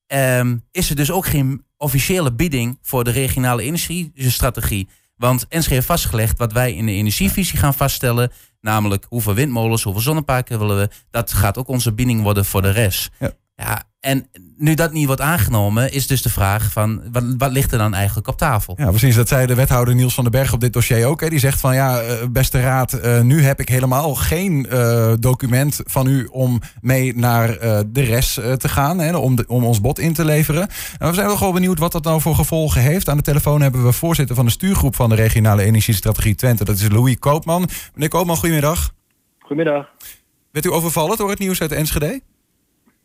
ehm, 0.06 0.56
is 0.70 0.90
er 0.90 0.96
dus 0.96 1.10
ook 1.10 1.26
geen 1.26 1.64
officiële 1.76 2.32
bieding 2.32 2.78
voor 2.82 3.04
de 3.04 3.10
regionale 3.10 3.62
energiestrategie. 3.62 4.88
Want 5.16 5.46
Enschede 5.48 5.74
heeft 5.74 5.86
vastgelegd 5.86 6.38
wat 6.38 6.52
wij 6.52 6.72
in 6.72 6.86
de 6.86 6.92
energievisie 6.92 7.58
gaan 7.58 7.74
vaststellen. 7.74 8.32
Namelijk 8.66 9.06
hoeveel 9.08 9.34
windmolens, 9.34 9.82
hoeveel 9.82 10.02
zonneparken 10.02 10.58
willen 10.58 10.76
we. 10.76 10.88
Dat 11.10 11.32
gaat 11.32 11.58
ook 11.58 11.68
onze 11.68 11.92
bieding 11.92 12.22
worden 12.22 12.44
voor 12.44 12.62
de 12.62 12.70
rest. 12.70 13.08
Ja. 13.56 13.82
En 14.06 14.26
nu 14.56 14.74
dat 14.74 14.92
niet 14.92 15.06
wordt 15.06 15.20
aangenomen, 15.20 15.92
is 15.92 16.06
dus 16.06 16.22
de 16.22 16.30
vraag 16.30 16.72
van 16.72 17.02
wat, 17.12 17.24
wat 17.38 17.50
ligt 17.52 17.72
er 17.72 17.78
dan 17.78 17.94
eigenlijk 17.94 18.28
op 18.28 18.36
tafel? 18.38 18.74
Ja, 18.78 18.88
precies. 18.88 19.14
Dat 19.14 19.28
zei 19.28 19.46
de 19.46 19.54
wethouder 19.54 19.94
Niels 19.94 20.14
van 20.14 20.22
den 20.24 20.32
Berg 20.32 20.52
op 20.52 20.60
dit 20.60 20.72
dossier 20.72 21.06
ook. 21.06 21.20
Hè. 21.20 21.28
Die 21.28 21.38
zegt 21.38 21.60
van 21.60 21.74
ja, 21.74 22.00
eh, 22.00 22.26
beste 22.30 22.60
raad, 22.60 22.92
eh, 22.92 23.20
nu 23.20 23.42
heb 23.42 23.60
ik 23.60 23.68
helemaal 23.68 24.14
geen 24.14 24.66
eh, 24.68 25.12
document 25.20 25.80
van 25.84 26.06
u 26.06 26.24
om 26.30 26.60
mee 26.80 27.16
naar 27.16 27.50
eh, 27.56 27.80
de 27.86 28.02
rest 28.02 28.38
eh, 28.38 28.52
te 28.52 28.68
gaan. 28.68 28.98
Hè, 28.98 29.16
om, 29.16 29.36
de- 29.36 29.44
om 29.48 29.64
ons 29.64 29.80
bod 29.80 29.98
in 29.98 30.12
te 30.12 30.24
leveren. 30.24 30.68
En 30.98 31.08
we 31.08 31.14
zijn 31.14 31.26
wel 31.26 31.36
gewoon 31.36 31.54
benieuwd 31.54 31.78
wat 31.78 31.92
dat 31.92 32.04
nou 32.04 32.20
voor 32.20 32.34
gevolgen 32.34 32.80
heeft. 32.82 33.08
Aan 33.08 33.16
de 33.16 33.22
telefoon 33.22 33.60
hebben 33.60 33.84
we 33.84 33.92
voorzitter 33.92 34.36
van 34.36 34.44
de 34.44 34.50
stuurgroep 34.50 34.94
van 34.94 35.08
de 35.08 35.14
regionale 35.14 35.62
energiestrategie 35.62 36.34
Twente. 36.34 36.64
Dat 36.64 36.76
is 36.78 36.88
Louis 36.88 37.18
Koopman. 37.18 37.68
Meneer 37.94 38.08
Koopman, 38.08 38.36
goedemiddag. 38.36 38.92
Goedemiddag. 39.40 39.86
Werd 40.52 40.66
u 40.66 40.72
overvallen 40.72 41.16
door 41.16 41.30
het 41.30 41.38
nieuws 41.38 41.60
uit 41.60 41.72
Enschede? 41.72 42.20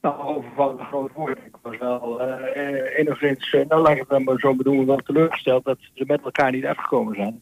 Nou, 0.01 0.21
overval 0.21 0.73
is 0.73 0.79
een 0.79 0.85
groot 0.85 1.11
woord. 1.13 1.37
Ik 1.37 1.55
was 1.61 1.77
wel 1.77 2.21
eh, 2.21 2.99
enigszins, 2.99 3.53
eh, 3.53 3.67
nou 3.67 3.81
laat 3.81 3.91
ik 3.91 3.99
het 3.99 4.09
dan 4.09 4.23
maar 4.23 4.39
zo 4.39 4.55
bedoelen, 4.55 4.85
wel 4.85 4.97
teleurgesteld 4.97 5.65
dat 5.65 5.77
ze 5.93 6.03
met 6.07 6.21
elkaar 6.23 6.51
niet 6.51 6.65
afgekomen 6.65 7.15
zijn. 7.15 7.41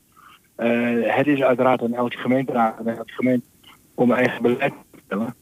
Eh, 0.56 1.16
het 1.16 1.28
is 1.28 1.42
uiteraard 1.42 1.82
aan 1.82 1.94
elke 1.94 2.18
gemeenteraad 2.18 2.80
en 2.80 2.88
elke 2.88 3.14
gemeente 3.14 3.46
om 3.94 4.12
eigen 4.12 4.42
beleid 4.42 4.74
te 4.92 5.00
stellen. 5.06 5.36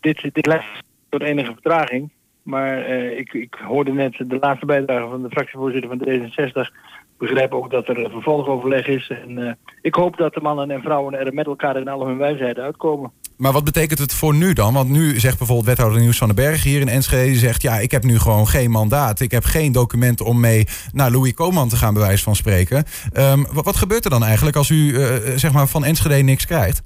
Dit, 0.00 0.30
dit 0.32 0.46
leidt 0.46 0.64
tot 1.08 1.22
enige 1.22 1.52
vertraging, 1.52 2.10
maar 2.42 2.86
ik, 2.88 3.32
ik 3.32 3.54
hoorde 3.54 3.92
net 3.92 4.14
de 4.16 4.38
laatste 4.40 4.66
bijdrage 4.66 5.08
van 5.08 5.22
de 5.22 5.30
fractievoorzitter 5.30 5.90
van 5.90 6.08
D66 6.08 6.74
begrijp 7.18 7.54
ook 7.54 7.70
dat 7.70 7.88
er 7.88 8.04
een 8.04 8.10
vervolgoverleg 8.10 8.86
is. 8.86 9.10
En 9.10 9.58
ik 9.82 9.94
hoop 9.94 10.16
dat 10.16 10.34
de 10.34 10.40
mannen 10.40 10.70
en 10.70 10.82
vrouwen 10.82 11.14
er 11.14 11.34
met 11.34 11.46
elkaar 11.46 11.76
in 11.76 11.88
al 11.88 12.06
hun 12.06 12.18
wijsheid 12.18 12.58
uitkomen. 12.58 13.12
Maar 13.40 13.52
wat 13.52 13.64
betekent 13.64 13.98
het 13.98 14.14
voor 14.14 14.34
nu 14.34 14.52
dan? 14.52 14.74
Want 14.74 14.88
nu 14.88 15.18
zegt 15.18 15.38
bijvoorbeeld 15.38 15.68
wethouder 15.68 16.00
Nieuws 16.00 16.18
van 16.18 16.26
den 16.26 16.36
Berg 16.36 16.62
hier 16.62 16.80
in 16.80 16.88
Enschede... 16.88 17.34
zegt, 17.34 17.62
ja, 17.62 17.78
ik 17.78 17.90
heb 17.90 18.02
nu 18.02 18.18
gewoon 18.18 18.46
geen 18.46 18.70
mandaat. 18.70 19.20
Ik 19.20 19.30
heb 19.30 19.44
geen 19.44 19.72
document 19.72 20.20
om 20.20 20.40
mee 20.40 20.64
naar 20.92 21.10
Louis 21.10 21.34
Koman 21.34 21.68
te 21.68 21.76
gaan, 21.76 21.94
bij 21.94 22.02
wijze 22.02 22.22
van 22.22 22.36
spreken. 22.36 22.84
Ehm, 23.12 23.42
wat, 23.52 23.76
gebeurt 23.76 24.04
er 24.04 24.10
dan 24.10 24.24
eigenlijk 24.24 24.56
als 24.56 24.70
u 24.70 24.94
eh, 24.94 25.14
zeg 25.36 25.52
maar 25.52 25.66
van 25.66 25.84
Enschede 25.84 26.22
niks 26.22 26.46
krijgt? 26.46 26.82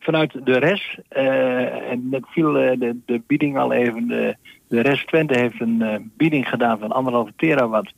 Vanuit 0.00 0.40
de 0.44 0.58
rest, 0.58 0.98
eh, 1.08 1.90
en 1.90 2.10
dat 2.10 2.22
viel 2.26 2.58
eh, 2.58 2.78
de, 2.78 2.96
de 3.06 3.22
bieding 3.26 3.58
al 3.58 3.72
even... 3.72 4.08
De, 4.08 4.36
de 4.68 4.80
rest 4.80 5.06
Twente 5.06 5.38
heeft 5.38 5.60
een 5.60 5.82
eh, 5.82 6.00
bieding 6.16 6.48
gedaan 6.48 6.78
van 6.78 6.92
anderhalve 6.92 7.32
terawatt... 7.36 7.92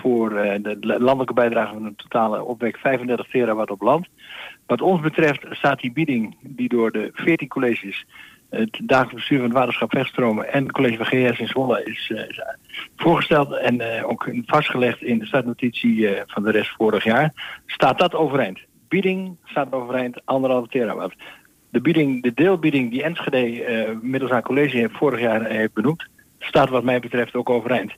voor 0.00 0.36
eh, 0.36 0.62
de 0.62 0.78
landelijke 0.80 1.34
bijdrage 1.34 1.72
van 1.72 1.84
een 1.84 1.96
totale 1.96 2.44
opwek 2.44 2.76
35 2.76 3.26
terawatt 3.26 3.70
op 3.70 3.80
land. 3.80 4.06
Wat 4.66 4.80
ons 4.80 5.00
betreft 5.00 5.46
staat 5.50 5.80
die 5.80 5.92
bieding 5.92 6.36
die 6.40 6.68
door 6.68 6.92
de 6.92 7.10
14 7.12 7.48
colleges... 7.48 8.06
het 8.50 8.80
dagelijks 8.82 9.14
bestuur 9.14 9.38
van 9.38 9.46
het 9.46 9.56
waterschap 9.56 9.90
Vechtstromen 9.90 10.52
en 10.52 10.62
het 10.62 10.72
college 10.72 10.96
van 10.96 11.06
GS 11.06 11.38
in 11.38 11.48
Zwolle 11.48 11.84
is, 11.84 12.12
eh, 12.14 12.44
voorgesteld 12.96 13.52
en 13.52 13.80
eh, 13.80 14.08
ook 14.08 14.30
vastgelegd 14.46 15.02
in 15.02 15.18
de 15.18 15.26
startnotitie 15.26 16.08
van 16.26 16.42
de 16.42 16.50
rest 16.50 16.70
vorig 16.76 17.04
jaar, 17.04 17.60
staat 17.66 17.98
dat 17.98 18.14
overeind. 18.14 18.60
Bieding 18.88 19.36
staat 19.44 19.72
overeind, 19.72 20.20
anderhalve 20.24 20.68
terawatt. 20.68 21.14
De, 21.70 21.80
bieding, 21.80 22.22
de 22.22 22.34
deelbieding 22.34 22.90
die 22.90 23.02
Enschede 23.02 23.98
middels 24.02 24.30
haar 24.30 24.42
college 24.42 24.88
vorig 24.92 25.20
jaar 25.20 25.44
heeft 25.44 25.72
benoemd, 25.72 26.06
staat 26.38 26.68
wat 26.68 26.84
mij 26.84 27.00
betreft 27.00 27.34
ook 27.34 27.50
overeind. 27.50 27.92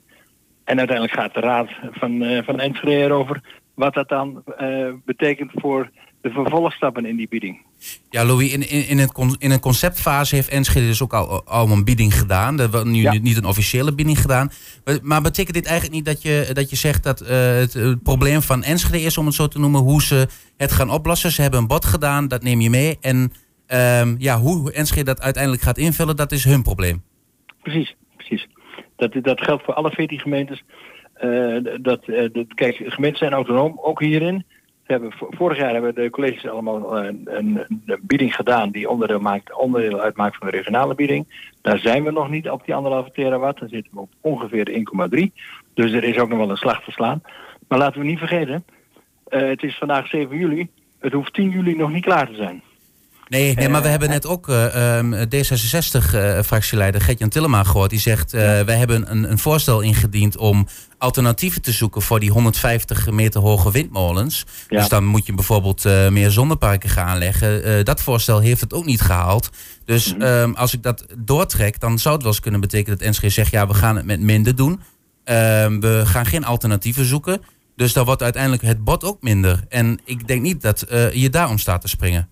En 0.69 0.77
uiteindelijk 0.77 1.19
gaat 1.19 1.33
de 1.33 1.39
raad 1.39 1.69
van, 1.91 2.23
eh, 2.23 2.43
van 2.43 2.59
Enschede 2.59 3.03
erover 3.03 3.41
wat 3.73 3.93
dat 3.93 4.09
dan 4.09 4.43
eh, 4.57 4.87
betekent 5.05 5.51
voor 5.53 5.89
de 6.21 6.29
vervolgstappen 6.29 7.05
in 7.05 7.15
die 7.15 7.27
bieding. 7.27 7.65
Ja, 8.09 8.25
Louis, 8.25 8.53
in, 8.53 8.69
in, 8.69 8.87
in, 8.87 8.97
het 8.97 9.11
con- 9.11 9.35
in 9.39 9.51
een 9.51 9.59
conceptfase 9.59 10.35
heeft 10.35 10.49
Enschede 10.49 10.85
dus 10.85 11.03
ook 11.03 11.13
al, 11.13 11.45
al 11.45 11.69
een 11.69 11.83
bieding 11.83 12.13
gedaan. 12.13 12.57
Dat 12.57 12.69
was 12.69 12.83
nu 12.83 13.19
niet 13.19 13.37
een 13.37 13.45
officiële 13.45 13.93
bieding 13.95 14.19
gedaan. 14.19 14.51
Maar, 14.85 14.99
maar 15.01 15.21
betekent 15.21 15.55
dit 15.55 15.65
eigenlijk 15.65 15.95
niet 15.95 16.05
dat 16.05 16.21
je, 16.21 16.49
dat 16.53 16.69
je 16.69 16.75
zegt 16.75 17.03
dat 17.03 17.21
eh, 17.21 17.37
het, 17.55 17.73
het 17.73 18.03
probleem 18.03 18.41
van 18.41 18.63
Enschede 18.63 19.01
is, 19.01 19.17
om 19.17 19.25
het 19.25 19.35
zo 19.35 19.47
te 19.47 19.59
noemen, 19.59 19.81
hoe 19.81 20.01
ze 20.01 20.27
het 20.57 20.71
gaan 20.71 20.89
oplossen? 20.89 21.31
Ze 21.31 21.41
hebben 21.41 21.59
een 21.59 21.67
bod 21.67 21.85
gedaan, 21.85 22.27
dat 22.27 22.43
neem 22.43 22.61
je 22.61 22.69
mee. 22.69 22.97
En 23.01 23.33
ehm, 23.67 24.15
ja, 24.17 24.39
hoe 24.39 24.71
Enschede 24.71 25.03
dat 25.03 25.21
uiteindelijk 25.21 25.63
gaat 25.63 25.77
invullen, 25.77 26.15
dat 26.15 26.31
is 26.31 26.43
hun 26.43 26.63
probleem. 26.63 27.03
Precies, 27.61 27.95
precies. 28.15 28.47
Dat, 28.99 29.23
dat 29.23 29.41
geldt 29.41 29.63
voor 29.63 29.73
alle 29.73 29.91
14 29.91 30.19
gemeentes. 30.19 30.63
Eh, 31.13 31.57
dat, 31.81 32.03
eh, 32.07 32.29
dat, 32.31 32.53
kijk, 32.53 32.75
gemeenten 32.75 33.19
zijn 33.19 33.33
autonoom, 33.33 33.79
ook 33.81 33.99
hierin. 33.99 34.45
We 34.85 34.95
hebben, 34.95 35.11
vo- 35.11 35.27
vorig 35.31 35.57
jaar 35.57 35.73
hebben 35.73 35.95
de 35.95 36.09
colleges 36.09 36.47
allemaal 36.47 36.97
eh, 36.97 37.05
een, 37.05 37.21
een, 37.23 37.65
een 37.85 37.99
bieding 38.01 38.35
gedaan 38.35 38.69
die 38.71 38.89
onderdeel, 38.89 39.19
maakt, 39.19 39.57
onderdeel 39.57 39.99
uitmaakt 39.99 40.37
van 40.37 40.47
de 40.49 40.57
regionale 40.57 40.95
bieding. 40.95 41.51
Daar 41.61 41.79
zijn 41.79 42.03
we 42.03 42.11
nog 42.11 42.29
niet 42.29 42.49
op 42.49 42.65
die 42.65 42.75
anderhalve 42.75 43.11
terawatt. 43.11 43.59
Daar 43.59 43.69
zitten 43.69 43.93
we 43.93 43.99
op 43.99 44.09
ongeveer 44.21 44.65
de 44.65 45.29
1,3. 45.31 45.43
Dus 45.73 45.91
er 45.91 46.03
is 46.03 46.17
ook 46.17 46.29
nog 46.29 46.37
wel 46.39 46.49
een 46.49 46.57
slag 46.57 46.83
te 46.83 46.91
slaan. 46.91 47.21
Maar 47.67 47.79
laten 47.79 48.01
we 48.01 48.07
niet 48.07 48.19
vergeten, 48.19 48.65
het 49.29 49.63
is 49.63 49.77
vandaag 49.77 50.07
7 50.07 50.37
juli. 50.37 50.67
Het 50.99 51.13
hoeft 51.13 51.33
10 51.33 51.49
juli 51.49 51.75
nog 51.75 51.91
niet 51.91 52.03
klaar 52.03 52.27
te 52.27 52.35
zijn. 52.35 52.61
Nee, 53.29 53.55
nee 53.55 53.69
maar 53.69 53.81
we 53.81 53.87
hebben 53.87 54.09
net 54.09 54.25
ook 54.25 54.49
eh, 54.49 54.97
ehm, 54.97 55.13
D66-fractieleider 55.13 57.01
Gert-Jan 57.01 57.29
Tillema 57.29 57.63
gehoord. 57.63 57.89
Die 57.89 57.99
zegt, 57.99 58.33
eh 58.33 58.61
wij 58.61 58.77
hebben 58.77 59.11
een, 59.11 59.31
een 59.31 59.39
voorstel 59.39 59.81
ingediend 59.81 60.37
om 60.37 60.67
alternatieven 60.97 61.61
te 61.61 61.71
zoeken 61.71 62.01
voor 62.01 62.19
die 62.19 62.31
150 62.31 63.11
meter 63.11 63.41
hoge 63.41 63.71
windmolens. 63.71 64.45
Ja. 64.67 64.79
Dus 64.79 64.89
dan 64.89 65.05
moet 65.05 65.25
je 65.25 65.33
bijvoorbeeld 65.33 65.85
eh, 65.85 66.09
meer 66.09 66.31
zonneparken 66.31 66.89
gaan 66.89 67.07
aanleggen. 67.07 67.63
Eh, 67.63 67.83
dat 67.83 68.01
voorstel 68.01 68.39
heeft 68.39 68.61
het 68.61 68.73
ook 68.73 68.85
niet 68.85 69.01
gehaald. 69.01 69.49
Dus 69.85 70.15
ehm, 70.19 70.51
als 70.53 70.73
ik 70.73 70.83
dat 70.83 71.05
doortrek, 71.17 71.79
dan 71.79 71.99
zou 71.99 72.13
het 72.13 72.23
wel 72.23 72.31
eens 72.31 72.41
kunnen 72.41 72.61
betekenen 72.61 72.97
dat 72.97 73.09
NSG 73.09 73.31
zegt, 73.31 73.51
ja, 73.51 73.67
we 73.67 73.73
gaan 73.73 73.95
het 73.95 74.05
met 74.05 74.19
minder 74.19 74.55
doen. 74.55 74.81
Ehm, 75.23 75.79
we 75.79 76.01
gaan 76.05 76.25
geen 76.25 76.45
alternatieven 76.45 77.05
zoeken. 77.05 77.41
Dus 77.75 77.93
dan 77.93 78.05
wordt 78.05 78.23
uiteindelijk 78.23 78.63
het 78.63 78.83
bod 78.83 79.03
ook 79.03 79.21
minder. 79.21 79.63
En 79.69 79.99
ik 80.05 80.27
denk 80.27 80.41
niet 80.41 80.61
dat 80.61 80.81
eh, 80.81 81.13
je 81.13 81.29
daarom 81.29 81.57
staat 81.57 81.81
te 81.81 81.87
springen. 81.87 82.29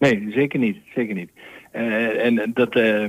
Nee, 0.00 0.26
zeker 0.30 0.58
niet. 0.58 0.76
Zeker 0.94 1.14
niet. 1.14 1.30
Eh, 1.72 2.24
en 2.24 2.50
dat, 2.54 2.74
eh, 2.74 3.08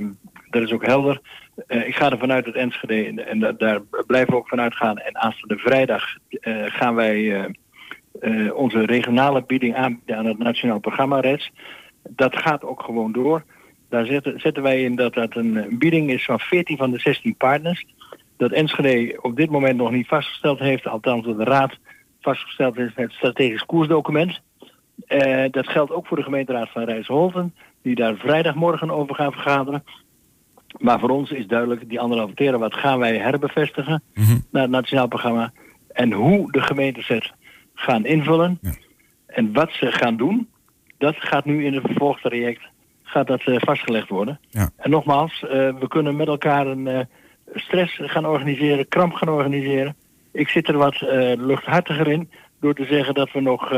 dat 0.50 0.62
is 0.62 0.72
ook 0.72 0.86
helder. 0.86 1.20
Eh, 1.66 1.86
ik 1.86 1.94
ga 1.94 2.10
ervan 2.10 2.32
uit 2.32 2.44
dat 2.44 2.54
Enschede, 2.54 3.04
en, 3.06 3.26
en 3.26 3.38
da- 3.38 3.52
daar 3.52 3.80
blijven 4.06 4.30
we 4.32 4.38
ook 4.38 4.48
vanuit 4.48 4.74
gaan. 4.74 4.98
En 4.98 5.18
aanstaande 5.18 5.56
vrijdag 5.58 6.04
gaan 6.66 6.94
wij 6.94 7.46
onze 8.54 8.84
regionale 8.84 9.44
bieding 9.44 9.74
aanbieden 9.74 10.16
aan 10.16 10.26
het 10.26 10.38
Nationaal 10.38 10.78
Programma 10.78 11.20
REDS. 11.20 11.50
Dat 12.08 12.36
gaat 12.36 12.64
ook 12.64 12.82
gewoon 12.82 13.12
door. 13.12 13.44
Daar 13.88 14.06
zetten, 14.06 14.40
zetten 14.40 14.62
wij 14.62 14.82
in 14.82 14.96
dat 14.96 15.14
dat 15.14 15.36
een, 15.36 15.56
een 15.56 15.78
bieding 15.78 16.10
is 16.10 16.24
van 16.24 16.40
14 16.40 16.76
van 16.76 16.90
de 16.90 16.98
16 16.98 17.36
partners. 17.36 17.86
Dat 18.36 18.52
Enschede 18.52 19.18
op 19.22 19.36
dit 19.36 19.50
moment 19.50 19.76
nog 19.76 19.90
niet 19.90 20.06
vastgesteld 20.06 20.58
heeft, 20.58 20.86
althans 20.86 21.24
dat 21.24 21.38
de 21.38 21.44
Raad 21.44 21.78
vastgesteld 22.20 22.76
heeft 22.76 22.96
met 22.96 23.04
het 23.04 23.14
strategisch 23.14 23.66
koersdocument. 23.66 24.40
Eh, 25.06 25.44
dat 25.50 25.68
geldt 25.68 25.92
ook 25.92 26.06
voor 26.06 26.16
de 26.16 26.22
gemeenteraad 26.22 26.70
van 26.70 26.82
Rijsselholten, 26.82 27.54
die 27.82 27.94
daar 27.94 28.16
vrijdagmorgen 28.16 28.90
over 28.90 29.14
gaan 29.14 29.32
vergaderen. 29.32 29.84
Maar 30.78 31.00
voor 31.00 31.10
ons 31.10 31.30
is 31.30 31.46
duidelijk, 31.46 31.88
die 31.88 32.00
anderhalve 32.00 32.34
terawatt 32.34 32.74
gaan 32.74 32.98
wij 32.98 33.18
herbevestigen 33.18 34.02
naar 34.50 34.62
het 34.62 34.70
nationaal 34.70 35.08
programma. 35.08 35.52
En 35.92 36.12
hoe 36.12 36.52
de 36.52 36.60
gemeentes 36.60 37.08
het 37.08 37.32
gaan 37.74 38.04
invullen 38.04 38.60
en 39.26 39.52
wat 39.52 39.70
ze 39.72 39.92
gaan 39.92 40.16
doen, 40.16 40.48
dat 40.98 41.14
gaat 41.18 41.44
nu 41.44 41.64
in 41.64 41.74
het 41.74 41.84
vervolgtraject 41.86 42.60
gaat 43.02 43.26
dat, 43.26 43.42
eh, 43.42 43.56
vastgelegd 43.58 44.08
worden. 44.08 44.40
Ja. 44.50 44.70
En 44.76 44.90
nogmaals, 44.90 45.42
eh, 45.42 45.48
we 45.50 45.88
kunnen 45.88 46.16
met 46.16 46.28
elkaar 46.28 46.66
een 46.66 47.08
stress 47.54 47.98
gaan 48.02 48.26
organiseren, 48.26 48.88
kramp 48.88 49.12
gaan 49.12 49.28
organiseren. 49.28 49.96
Ik 50.32 50.48
zit 50.48 50.68
er 50.68 50.76
wat 50.76 51.00
luchthartiger 51.38 52.08
in 52.08 52.30
door 52.60 52.74
te 52.74 52.84
zeggen 52.84 53.14
dat 53.14 53.32
we 53.32 53.40
nog 53.40 53.72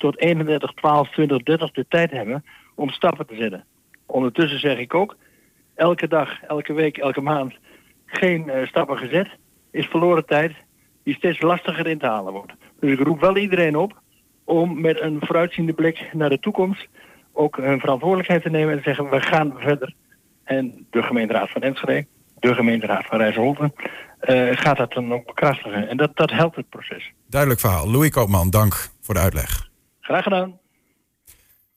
tot 0.00 0.20
31, 0.20 0.72
12, 0.72 1.10
20, 1.10 1.42
30 1.42 1.70
de 1.70 1.86
tijd 1.88 2.10
hebben 2.10 2.44
om 2.74 2.90
stappen 2.90 3.26
te 3.26 3.36
zetten. 3.36 3.64
Ondertussen 4.06 4.60
zeg 4.60 4.78
ik 4.78 4.94
ook, 4.94 5.16
elke 5.74 6.08
dag, 6.08 6.42
elke 6.42 6.72
week, 6.72 6.98
elke 6.98 7.20
maand 7.20 7.54
geen 8.06 8.48
eh, 8.48 8.66
stappen 8.66 8.98
gezet 8.98 9.28
is 9.70 9.86
verloren 9.86 10.26
tijd 10.26 10.52
die 11.02 11.14
steeds 11.14 11.40
lastiger 11.40 11.86
in 11.86 11.98
te 11.98 12.06
halen 12.06 12.32
wordt. 12.32 12.52
Dus 12.80 12.92
ik 12.92 13.00
roep 13.00 13.20
wel 13.20 13.36
iedereen 13.36 13.76
op 13.76 14.00
om 14.44 14.80
met 14.80 15.00
een 15.00 15.18
vooruitziende 15.20 15.72
blik 15.72 16.10
naar 16.12 16.28
de 16.28 16.38
toekomst 16.38 16.88
ook 17.32 17.56
hun 17.56 17.80
verantwoordelijkheid 17.80 18.42
te 18.42 18.50
nemen 18.50 18.70
en 18.70 18.76
te 18.76 18.82
zeggen 18.82 19.10
we 19.10 19.20
gaan 19.20 19.54
verder. 19.56 19.94
En 20.44 20.86
de 20.90 21.02
gemeenteraad 21.02 21.50
van 21.50 21.62
Enschede, 21.62 22.06
de 22.38 22.54
gemeenteraad 22.54 23.06
van 23.06 23.18
Rijsselholten, 23.18 23.72
eh, 24.20 24.48
gaat 24.52 24.76
dat 24.76 24.92
dan 24.92 25.12
ook 25.12 25.26
bekrachtigen. 25.26 25.88
En 25.88 25.96
dat, 25.96 26.10
dat 26.16 26.30
helpt 26.30 26.56
het 26.56 26.68
proces. 26.68 27.12
Duidelijk 27.26 27.60
verhaal. 27.60 27.90
Louis 27.90 28.10
Koopman, 28.10 28.50
dank 28.50 28.88
voor 29.00 29.14
de 29.14 29.20
uitleg. 29.20 29.69
Graag 30.00 30.22
gedaan. 30.22 30.58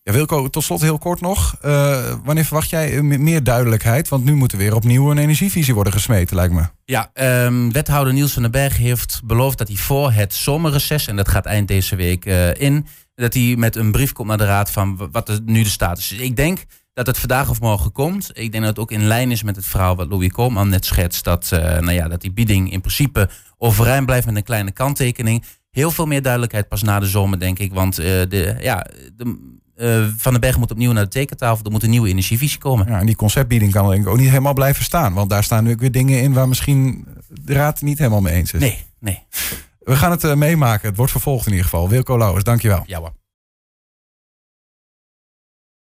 Ja, 0.04 0.12
Wilco, 0.14 0.50
tot 0.50 0.64
slot 0.64 0.82
heel 0.82 0.98
kort 0.98 1.22
nog. 1.22 1.56
Eh, 1.62 2.14
wanneer 2.24 2.46
verwacht 2.46 2.70
jij 2.70 2.96
eh, 2.96 3.02
me- 3.02 3.18
meer 3.18 3.44
duidelijkheid? 3.44 4.08
Want 4.08 4.24
nu 4.24 4.34
moet 4.34 4.52
er 4.52 4.58
weer 4.58 4.76
opnieuw 4.76 5.12
een 5.12 5.18
energievisie 5.18 5.74
worden 5.74 5.94
gesmeten, 5.94 6.36
lijkt 6.36 6.54
me. 6.54 6.64
Ja, 6.86 7.10
ehm, 7.14 7.72
wethouder 7.72 8.14
Niels 8.14 8.34
van 8.34 8.42
den 8.42 8.52
Berg 8.52 8.78
heeft 8.78 9.22
beloofd 9.26 9.58
dat 9.58 9.68
hij 9.68 9.78
voor 9.78 10.12
het 10.12 10.34
zomerreces, 10.34 11.08
en 11.08 11.16
dat 11.16 11.28
gaat 11.28 11.46
eind 11.46 11.68
deze 11.68 11.96
week 11.96 12.26
eh, 12.26 12.54
in, 12.54 12.86
dat 13.16 13.34
hij 13.34 13.56
met 13.58 13.76
een 13.76 13.92
brief 13.92 14.12
komt 14.12 14.28
naar 14.28 14.38
de 14.38 14.46
raad 14.46 14.72
van 14.72 15.10
wat 15.12 15.30
er 15.30 15.40
nu 15.46 15.64
de 15.64 15.70
status 15.70 16.12
is. 16.12 16.20
Ik 16.20 16.36
denk 16.36 16.66
dat 16.94 17.08
het 17.08 17.18
vandaag 17.20 17.50
of 17.50 17.60
morgen 17.62 17.92
komt. 17.92 18.30
Ik 18.34 18.52
denk 18.52 18.64
dat 18.64 18.76
het 18.76 18.80
ook 18.80 18.92
in 18.92 19.04
lijn 19.08 19.32
is 19.32 19.44
met 19.44 19.56
het 19.56 19.66
verhaal 19.66 19.96
wat 19.96 20.10
Louis 20.10 20.32
Koolman 20.32 20.70
net 20.70 20.86
schetst. 20.86 21.24
Dat, 21.24 21.52
eh, 21.52 21.60
nou 21.60 21.92
ja, 21.92 22.08
dat 22.08 22.22
die 22.22 22.32
bieding 22.32 22.72
in 22.72 22.82
principe 22.82 23.30
overeind 23.58 24.06
blijft 24.06 24.26
met 24.26 24.36
een 24.36 24.44
kleine 24.44 24.72
kanttekening. 24.72 25.44
Heel 25.74 25.92
veel 25.92 26.06
meer 26.06 26.22
duidelijkheid 26.22 26.68
pas 26.68 26.84
na 26.84 27.00
de 27.00 27.06
zomer, 27.06 27.40
denk 27.40 27.60
ik. 27.60 27.74
Want 27.74 28.00
eh, 28.00 28.06
de, 28.06 28.56
ja, 28.60 28.86
de, 29.18 29.56
eh, 29.76 30.06
Van 30.18 30.32
den 30.32 30.42
Berg 30.42 30.58
moet 30.58 30.72
opnieuw 30.72 30.92
naar 30.92 31.04
de 31.04 31.10
tekentafel. 31.10 31.66
Er 31.66 31.72
moet 31.72 31.84
een 31.84 31.90
nieuwe 31.90 32.10
energievisie 32.10 32.60
komen. 32.60 32.88
Ja, 32.88 33.00
en 33.00 33.06
die 33.06 33.16
conceptbieding 33.16 33.72
kan 33.72 33.90
denk 33.90 34.02
ik 34.02 34.08
ook 34.08 34.18
niet 34.18 34.30
helemaal 34.30 34.54
blijven 34.54 34.84
staan. 34.84 35.14
Want 35.14 35.30
daar 35.30 35.44
staan 35.44 35.64
nu 35.64 35.72
ook 35.72 35.80
weer 35.80 35.92
dingen 35.92 36.22
in 36.22 36.34
waar 36.34 36.48
misschien 36.48 37.08
de 37.28 37.54
raad 37.54 37.82
niet 37.82 37.98
helemaal 37.98 38.22
mee 38.22 38.34
eens 38.34 38.54
is. 38.54 38.60
Nee, 38.60 38.78
nee. 39.00 39.24
We 39.80 39.96
gaan 39.96 40.12
het 40.12 40.24
eh, 40.24 40.36
meemaken. 40.36 40.88
Het 40.88 40.98
wordt 40.98 41.12
vervolgd 41.12 41.46
in 41.46 41.52
ieder 41.52 41.66
geval. 41.66 41.90
Wilco 41.90 42.18
Lauwers, 42.18 42.44
dankjewel. 42.44 42.84
Ja 42.86 43.00
hoor. 43.00 43.14